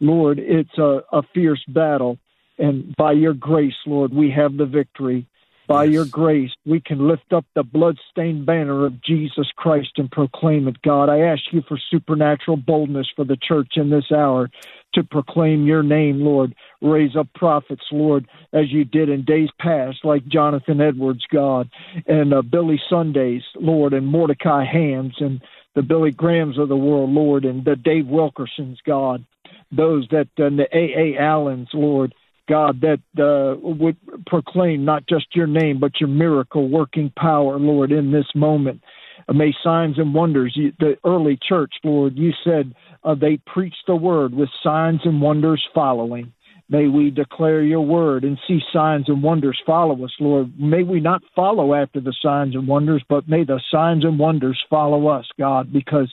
Lord, 0.00 0.38
it's 0.38 0.76
a, 0.78 1.00
a 1.12 1.22
fierce 1.34 1.62
battle. 1.68 2.18
And 2.58 2.94
by 2.96 3.12
your 3.12 3.34
grace, 3.34 3.74
Lord, 3.86 4.12
we 4.12 4.30
have 4.30 4.56
the 4.56 4.66
victory. 4.66 5.26
By 5.70 5.84
yes. 5.84 5.92
your 5.92 6.04
grace, 6.06 6.50
we 6.66 6.80
can 6.80 7.06
lift 7.06 7.32
up 7.32 7.44
the 7.54 7.62
bloodstained 7.62 8.44
banner 8.44 8.84
of 8.84 9.00
Jesus 9.04 9.46
Christ 9.54 9.92
and 9.98 10.10
proclaim 10.10 10.66
it, 10.66 10.82
God. 10.82 11.08
I 11.08 11.20
ask 11.20 11.42
you 11.52 11.62
for 11.68 11.78
supernatural 11.92 12.56
boldness 12.56 13.06
for 13.14 13.24
the 13.24 13.36
church 13.40 13.74
in 13.76 13.88
this 13.88 14.10
hour 14.10 14.50
to 14.94 15.04
proclaim 15.04 15.66
your 15.66 15.84
name, 15.84 16.22
Lord. 16.22 16.56
Raise 16.82 17.14
up 17.14 17.28
prophets, 17.36 17.84
Lord, 17.92 18.26
as 18.52 18.72
you 18.72 18.84
did 18.84 19.10
in 19.10 19.24
days 19.24 19.50
past, 19.60 19.98
like 20.02 20.26
Jonathan 20.26 20.80
Edwards, 20.80 21.24
God, 21.32 21.70
and 22.04 22.34
uh, 22.34 22.42
Billy 22.42 22.80
Sundays, 22.90 23.42
Lord, 23.54 23.92
and 23.92 24.08
Mordecai 24.08 24.64
Hams, 24.64 25.14
and 25.20 25.40
the 25.76 25.82
Billy 25.82 26.10
Grahams 26.10 26.58
of 26.58 26.68
the 26.68 26.76
world, 26.76 27.10
Lord, 27.10 27.44
and 27.44 27.64
the 27.64 27.76
Dave 27.76 28.06
Wilkersons, 28.06 28.78
God. 28.84 29.24
Those 29.70 30.08
that, 30.10 30.30
uh, 30.36 30.50
the 30.50 30.66
A.A. 30.72 31.16
Allens, 31.16 31.68
Lord, 31.72 32.12
God, 32.50 32.80
that 32.80 33.00
uh, 33.22 33.58
would 33.62 33.96
proclaim 34.26 34.84
not 34.84 35.06
just 35.08 35.26
your 35.36 35.46
name, 35.46 35.78
but 35.78 36.00
your 36.00 36.08
miracle 36.08 36.68
working 36.68 37.12
power, 37.16 37.58
Lord, 37.58 37.92
in 37.92 38.10
this 38.10 38.26
moment. 38.34 38.80
Uh, 39.28 39.34
may 39.34 39.54
signs 39.62 39.98
and 39.98 40.12
wonders, 40.12 40.52
you, 40.56 40.72
the 40.80 40.96
early 41.04 41.38
church, 41.48 41.72
Lord, 41.84 42.14
you 42.16 42.32
said 42.42 42.74
uh, 43.04 43.14
they 43.14 43.38
preached 43.46 43.84
the 43.86 43.94
word 43.94 44.34
with 44.34 44.48
signs 44.64 45.00
and 45.04 45.22
wonders 45.22 45.64
following. 45.72 46.32
May 46.68 46.88
we 46.88 47.10
declare 47.10 47.62
your 47.62 47.84
word 47.84 48.24
and 48.24 48.38
see 48.48 48.60
signs 48.72 49.08
and 49.08 49.22
wonders 49.22 49.60
follow 49.64 50.04
us, 50.04 50.12
Lord. 50.18 50.52
May 50.58 50.82
we 50.82 51.00
not 51.00 51.22
follow 51.34 51.74
after 51.74 52.00
the 52.00 52.14
signs 52.20 52.56
and 52.56 52.66
wonders, 52.66 53.02
but 53.08 53.28
may 53.28 53.44
the 53.44 53.60
signs 53.72 54.04
and 54.04 54.18
wonders 54.18 54.60
follow 54.68 55.06
us, 55.06 55.26
God, 55.38 55.72
because 55.72 56.12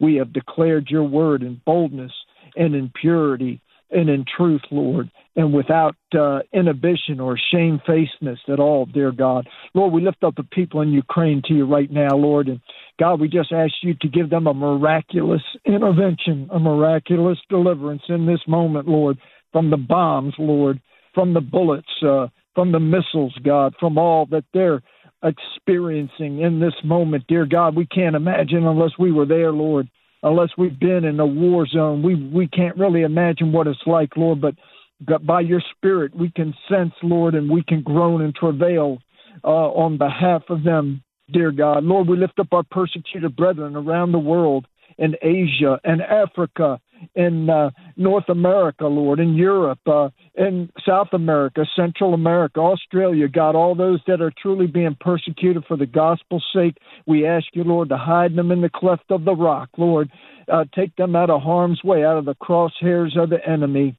we 0.00 0.16
have 0.16 0.32
declared 0.32 0.88
your 0.90 1.04
word 1.04 1.42
in 1.42 1.60
boldness 1.64 2.12
and 2.56 2.74
in 2.74 2.90
purity 3.00 3.60
and 3.90 4.08
in 4.08 4.24
truth, 4.36 4.62
Lord, 4.70 5.10
and 5.38 5.52
without 5.52 5.94
uh, 6.18 6.40
inhibition 6.52 7.20
or 7.20 7.38
shamefacedness 7.52 8.40
at 8.48 8.58
all, 8.58 8.86
dear 8.86 9.12
God. 9.12 9.48
Lord, 9.72 9.92
we 9.92 10.02
lift 10.02 10.24
up 10.24 10.34
the 10.34 10.42
people 10.42 10.80
in 10.80 10.88
Ukraine 10.88 11.42
to 11.46 11.54
you 11.54 11.64
right 11.64 11.88
now, 11.88 12.16
Lord, 12.16 12.48
and 12.48 12.60
God, 12.98 13.20
we 13.20 13.28
just 13.28 13.52
ask 13.52 13.72
you 13.80 13.94
to 14.00 14.08
give 14.08 14.30
them 14.30 14.48
a 14.48 14.52
miraculous 14.52 15.42
intervention, 15.64 16.48
a 16.52 16.58
miraculous 16.58 17.38
deliverance 17.48 18.02
in 18.08 18.26
this 18.26 18.40
moment, 18.48 18.88
Lord, 18.88 19.16
from 19.52 19.70
the 19.70 19.76
bombs, 19.76 20.34
Lord, 20.40 20.80
from 21.14 21.34
the 21.34 21.40
bullets, 21.40 21.86
uh, 22.04 22.26
from 22.56 22.72
the 22.72 22.80
missiles, 22.80 23.38
God, 23.44 23.74
from 23.78 23.96
all 23.96 24.26
that 24.32 24.44
they're 24.52 24.82
experiencing 25.22 26.40
in 26.40 26.58
this 26.58 26.74
moment, 26.82 27.28
dear 27.28 27.46
God. 27.46 27.76
We 27.76 27.86
can't 27.86 28.16
imagine 28.16 28.66
unless 28.66 28.98
we 28.98 29.12
were 29.12 29.26
there, 29.26 29.52
Lord 29.52 29.88
unless 30.22 30.48
we've 30.58 30.80
been 30.80 31.04
in 31.04 31.20
a 31.20 31.26
war 31.26 31.64
zone. 31.64 32.02
We 32.02 32.16
we 32.16 32.48
can't 32.48 32.76
really 32.76 33.02
imagine 33.02 33.52
what 33.52 33.68
it's 33.68 33.78
like, 33.86 34.16
Lord, 34.16 34.40
but 34.40 34.54
by 35.24 35.40
your 35.40 35.62
Spirit 35.76 36.14
we 36.14 36.30
can 36.30 36.54
sense, 36.68 36.92
Lord, 37.02 37.34
and 37.34 37.50
we 37.50 37.62
can 37.62 37.82
groan 37.82 38.22
and 38.22 38.34
travail 38.34 38.98
uh, 39.44 39.48
on 39.48 39.98
behalf 39.98 40.42
of 40.48 40.64
them, 40.64 41.02
dear 41.32 41.52
God. 41.52 41.84
Lord, 41.84 42.08
we 42.08 42.16
lift 42.16 42.38
up 42.38 42.48
our 42.52 42.64
persecuted 42.64 43.36
brethren 43.36 43.76
around 43.76 44.12
the 44.12 44.18
world 44.18 44.66
in 44.98 45.14
Asia 45.22 45.78
and 45.84 46.02
Africa 46.02 46.80
in 47.14 47.48
uh, 47.48 47.70
North 47.96 48.28
America, 48.28 48.86
Lord, 48.86 49.20
in 49.20 49.34
Europe, 49.34 49.78
uh, 49.86 50.08
in 50.34 50.68
South 50.86 51.08
America, 51.12 51.64
Central 51.76 52.14
America, 52.14 52.58
Australia, 52.58 53.28
God, 53.28 53.54
all 53.54 53.76
those 53.76 54.00
that 54.08 54.20
are 54.20 54.32
truly 54.42 54.66
being 54.66 54.96
persecuted 55.00 55.64
for 55.66 55.76
the 55.76 55.86
gospel's 55.86 56.44
sake, 56.52 56.76
we 57.06 57.26
ask 57.26 57.46
you, 57.52 57.62
Lord, 57.62 57.88
to 57.90 57.96
hide 57.96 58.34
them 58.34 58.50
in 58.50 58.60
the 58.60 58.70
cleft 58.70 59.10
of 59.10 59.24
the 59.24 59.34
rock, 59.34 59.68
Lord. 59.76 60.10
Uh, 60.50 60.64
take 60.74 60.96
them 60.96 61.14
out 61.14 61.30
of 61.30 61.42
harm's 61.42 61.82
way, 61.84 62.04
out 62.04 62.18
of 62.18 62.24
the 62.24 62.34
crosshairs 62.34 63.16
of 63.16 63.30
the 63.30 63.46
enemy. 63.46 63.96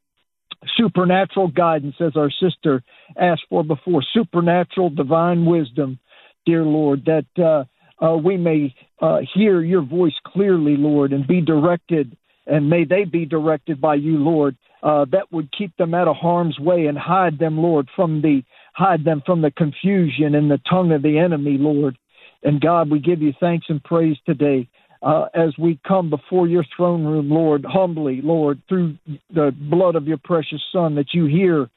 Supernatural 0.76 1.50
guidance, 1.50 1.96
as 2.00 2.16
our 2.16 2.30
sister 2.30 2.84
asked 3.18 3.46
for 3.50 3.64
before, 3.64 4.04
supernatural 4.14 4.90
divine 4.90 5.46
wisdom, 5.46 6.00
dear 6.46 6.64
Lord, 6.64 7.06
that 7.06 7.26
uh, 7.38 7.64
uh, 8.04 8.18
we 8.18 8.38
may 8.38 8.76
uh, 9.02 9.20
hear 9.34 9.62
your 9.62 9.82
voice 9.82 10.14
clearly, 10.26 10.76
Lord, 10.78 11.14
and 11.14 11.26
be 11.26 11.42
directed 11.42 12.16
and 12.50 12.70
may 12.70 12.84
they 12.84 13.06
be 13.06 13.26
directed 13.26 13.80
by 13.80 13.96
you, 13.96 14.18
Lord. 14.18 14.58
Uh, 14.82 15.06
that 15.12 15.32
would 15.32 15.52
keep 15.56 15.76
them 15.78 15.94
out 15.94 16.08
of 16.08 16.16
harm's 16.16 16.58
way 16.60 16.88
and 16.88 16.98
hide 16.98 17.38
them, 17.38 17.58
Lord, 17.58 17.88
from 17.96 18.22
the 18.22 18.42
hide 18.74 19.04
them 19.04 19.22
from 19.26 19.42
the 19.42 19.52
confusion 19.52 20.36
and 20.36 20.50
the 20.50 20.60
tongue 20.70 20.92
of 20.92 21.02
the 21.02 21.20
enemy, 21.20 21.58
Lord. 21.58 21.98
And 22.44 22.62
God, 22.62 22.90
we 22.90 23.00
give 23.00 23.22
you 23.22 23.34
thanks 23.40 23.66
and 23.70 23.84
praise 23.84 24.18
today. 24.26 24.70
Uh, 25.02 25.28
as 25.34 25.58
we 25.58 25.80
come 25.88 26.10
before 26.10 26.48
your 26.48 26.66
throne 26.76 27.06
room, 27.06 27.30
Lord, 27.30 27.66
humbly, 27.68 28.22
Lord, 28.22 28.62
through 28.68 28.98
the 29.34 29.52
blood 29.70 29.96
of 29.96 30.08
your 30.08 30.20
precious 30.24 30.62
Son, 30.72 30.96
that 30.96 31.14
you 31.14 31.26
hear 31.26 31.70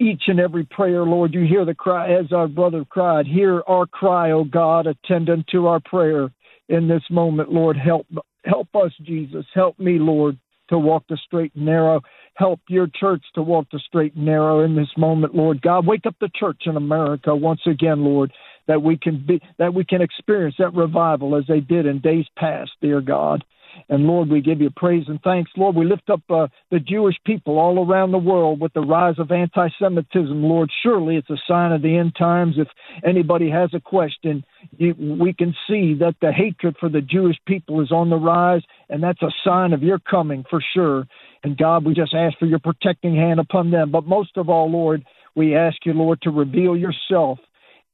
each 0.00 0.22
and 0.26 0.40
every 0.40 0.64
prayer, 0.64 1.02
Lord. 1.02 1.34
You 1.34 1.44
hear 1.46 1.64
the 1.64 1.74
cry 1.74 2.12
as 2.12 2.32
our 2.32 2.48
brother 2.48 2.84
cried. 2.88 3.26
Hear 3.26 3.62
our 3.66 3.86
cry, 3.86 4.32
O 4.32 4.44
God, 4.44 4.86
attend 4.86 5.28
unto 5.28 5.66
our 5.66 5.80
prayer 5.80 6.30
in 6.68 6.88
this 6.88 7.02
moment, 7.10 7.52
Lord. 7.52 7.76
Help 7.76 8.06
help 8.44 8.68
us, 8.74 8.92
Jesus. 9.02 9.44
Help 9.54 9.78
me, 9.78 9.98
Lord, 9.98 10.38
to 10.68 10.78
walk 10.78 11.04
the 11.08 11.18
straight 11.24 11.54
and 11.54 11.66
narrow. 11.66 12.00
Help 12.34 12.60
your 12.68 12.88
church 12.98 13.22
to 13.34 13.42
walk 13.42 13.66
the 13.70 13.78
straight 13.86 14.14
and 14.14 14.24
narrow 14.24 14.64
in 14.64 14.74
this 14.74 14.88
moment, 14.96 15.34
Lord 15.34 15.60
God. 15.62 15.86
Wake 15.86 16.06
up 16.06 16.16
the 16.20 16.30
church 16.34 16.62
in 16.66 16.76
America 16.76 17.34
once 17.34 17.60
again, 17.66 18.02
Lord, 18.02 18.32
that 18.66 18.82
we 18.82 18.96
can 18.96 19.24
be 19.26 19.40
that 19.58 19.74
we 19.74 19.84
can 19.84 20.02
experience 20.02 20.56
that 20.58 20.74
revival 20.74 21.36
as 21.36 21.44
they 21.48 21.60
did 21.60 21.86
in 21.86 22.00
days 22.00 22.26
past, 22.36 22.70
dear 22.80 23.00
God. 23.00 23.44
And 23.88 24.04
Lord, 24.04 24.28
we 24.28 24.40
give 24.40 24.60
you 24.60 24.70
praise 24.70 25.04
and 25.08 25.20
thanks. 25.22 25.50
Lord, 25.56 25.76
we 25.76 25.86
lift 25.86 26.10
up 26.10 26.20
uh, 26.30 26.48
the 26.70 26.78
Jewish 26.78 27.16
people 27.24 27.58
all 27.58 27.84
around 27.84 28.10
the 28.10 28.18
world 28.18 28.60
with 28.60 28.72
the 28.74 28.80
rise 28.80 29.18
of 29.18 29.30
anti 29.30 29.68
Semitism. 29.78 30.42
Lord, 30.42 30.70
surely 30.82 31.16
it's 31.16 31.30
a 31.30 31.40
sign 31.48 31.72
of 31.72 31.82
the 31.82 31.96
end 31.96 32.14
times. 32.16 32.56
If 32.58 32.68
anybody 33.04 33.50
has 33.50 33.70
a 33.74 33.80
question, 33.80 34.44
you, 34.76 34.94
we 34.98 35.32
can 35.32 35.54
see 35.66 35.94
that 35.94 36.16
the 36.20 36.32
hatred 36.32 36.76
for 36.78 36.88
the 36.88 37.00
Jewish 37.00 37.36
people 37.46 37.80
is 37.80 37.92
on 37.92 38.10
the 38.10 38.16
rise, 38.16 38.62
and 38.88 39.02
that's 39.02 39.22
a 39.22 39.32
sign 39.44 39.72
of 39.72 39.82
your 39.82 39.98
coming 39.98 40.44
for 40.48 40.62
sure. 40.74 41.06
And 41.44 41.56
God, 41.56 41.84
we 41.84 41.94
just 41.94 42.14
ask 42.14 42.38
for 42.38 42.46
your 42.46 42.60
protecting 42.60 43.16
hand 43.16 43.40
upon 43.40 43.70
them. 43.70 43.90
But 43.90 44.04
most 44.04 44.36
of 44.36 44.48
all, 44.48 44.70
Lord, 44.70 45.04
we 45.34 45.56
ask 45.56 45.76
you, 45.84 45.92
Lord, 45.92 46.20
to 46.22 46.30
reveal 46.30 46.76
yourself 46.76 47.38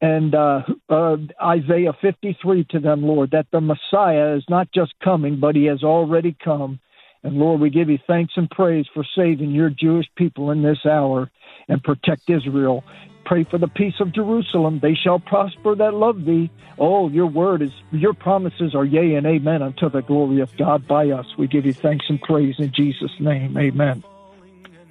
and 0.01 0.35
uh, 0.35 0.63
uh, 0.89 1.17
Isaiah 1.43 1.93
53 2.01 2.67
to 2.71 2.79
them, 2.79 3.03
Lord, 3.03 3.33
that 3.33 3.47
the 3.51 3.61
Messiah 3.61 4.37
is 4.37 4.45
not 4.49 4.71
just 4.73 4.95
coming, 5.03 5.41
but 5.41 5.57
he 5.57 5.65
has 5.65 5.83
already 5.83 6.37
come. 6.45 6.79
And 7.25 7.37
Lord, 7.37 7.61
we 7.61 7.71
give 7.71 7.91
you 7.91 7.99
thanks 8.07 8.35
and 8.37 8.49
praise 8.49 8.87
for 8.95 9.05
saving 9.17 9.51
your 9.51 9.71
Jewish 9.71 10.07
people 10.17 10.53
in 10.53 10.63
this 10.63 10.87
hour 10.87 11.31
and 11.69 11.83
protect 11.83 12.31
Israel. 12.31 12.85
Pray 13.25 13.45
for 13.45 13.59
the 13.59 13.69
peace 13.69 13.95
of 14.01 14.15
Jerusalem. 14.15 14.79
They 14.81 14.95
shall 14.95 15.19
prosper 15.19 15.75
that 15.75 15.95
love 15.95 16.25
thee. 16.25 16.51
Oh, 16.79 17.09
your 17.09 17.27
word 17.27 17.61
is, 17.61 17.73
your 17.91 18.15
promises 18.15 18.75
are 18.75 18.85
yea 18.85 19.17
and 19.17 19.27
amen 19.27 19.63
unto 19.63 19.91
the 19.91 20.01
glory 20.01 20.41
of 20.41 20.57
God 20.57 20.87
by 20.87 21.11
us. 21.11 21.27
We 21.37 21.49
give 21.49 21.67
you 21.67 21.75
thanks 21.75 22.07
and 22.09 22.21
praise 22.23 22.55
in 22.59 22.73
Jesus' 22.73 23.11
name. 23.19 23.59
Amen. 23.59 24.05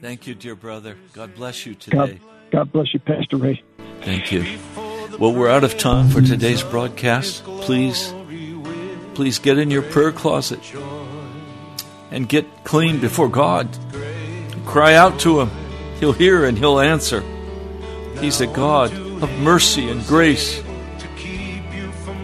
Thank 0.02 0.28
you, 0.28 0.36
dear 0.36 0.56
brother. 0.56 0.98
God 1.14 1.34
bless 1.34 1.66
you 1.66 1.74
today. 1.74 1.96
God, 1.96 2.20
God 2.52 2.72
bless 2.74 2.94
you, 2.94 3.00
Pastor 3.00 3.38
Ray. 3.38 3.64
Thank 4.02 4.32
you. 4.32 4.46
Well, 5.16 5.34
we're 5.34 5.50
out 5.50 5.64
of 5.64 5.80
time 5.80 6.10
for 6.10 6.22
today's 6.22 6.62
broadcast. 6.62 7.44
Please, 7.44 8.14
please 9.16 9.40
get 9.40 9.58
in 9.58 9.72
your 9.72 9.82
prayer 9.82 10.12
closet 10.12 10.60
and 12.12 12.30
get 12.30 12.46
clean 12.64 13.00
before 13.00 13.28
God. 13.28 13.68
Cry 14.66 14.94
out 14.94 15.20
to 15.22 15.42
Him. 15.42 15.50
He'll 16.00 16.14
hear 16.14 16.46
and 16.46 16.56
He'll 16.56 16.80
answer. 16.80 17.24
He's 18.20 18.42
a 18.42 18.48
God 18.48 18.94
of 18.94 19.32
mercy 19.40 19.90
and 19.90 20.06
grace. 20.06 20.62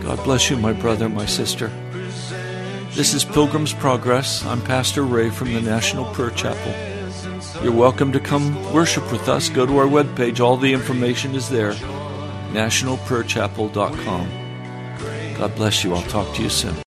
God 0.02 0.24
bless 0.24 0.52
you, 0.52 0.58
my 0.58 0.74
brother, 0.74 1.10
my 1.10 1.26
sister. 1.26 1.72
This 2.92 3.16
is 3.16 3.26
Pilgrim's 3.26 3.74
Progress. 3.74 4.46
I'm 4.46 4.62
Pastor 4.62 5.02
Ray 5.02 5.32
from 5.32 5.52
the 5.52 5.62
National 5.62 6.06
Prayer 6.14 6.30
Chapel. 6.30 7.64
You're 7.64 7.72
welcome 7.72 8.12
to 8.12 8.20
come 8.20 8.72
worship 8.72 9.12
with 9.12 9.28
us. 9.30 9.50
Go 9.50 9.66
to 9.66 9.78
our 9.80 9.88
webpage. 9.88 10.40
All 10.40 10.58
the 10.58 10.74
information 10.74 11.34
is 11.34 11.50
there 11.50 11.74
nationalprayerchapel.com. 12.54 14.28
God 15.38 15.56
bless 15.56 15.84
you. 15.84 15.94
I'll 15.94 16.02
talk 16.04 16.34
to 16.36 16.44
you 16.44 16.50
soon. 16.50 16.76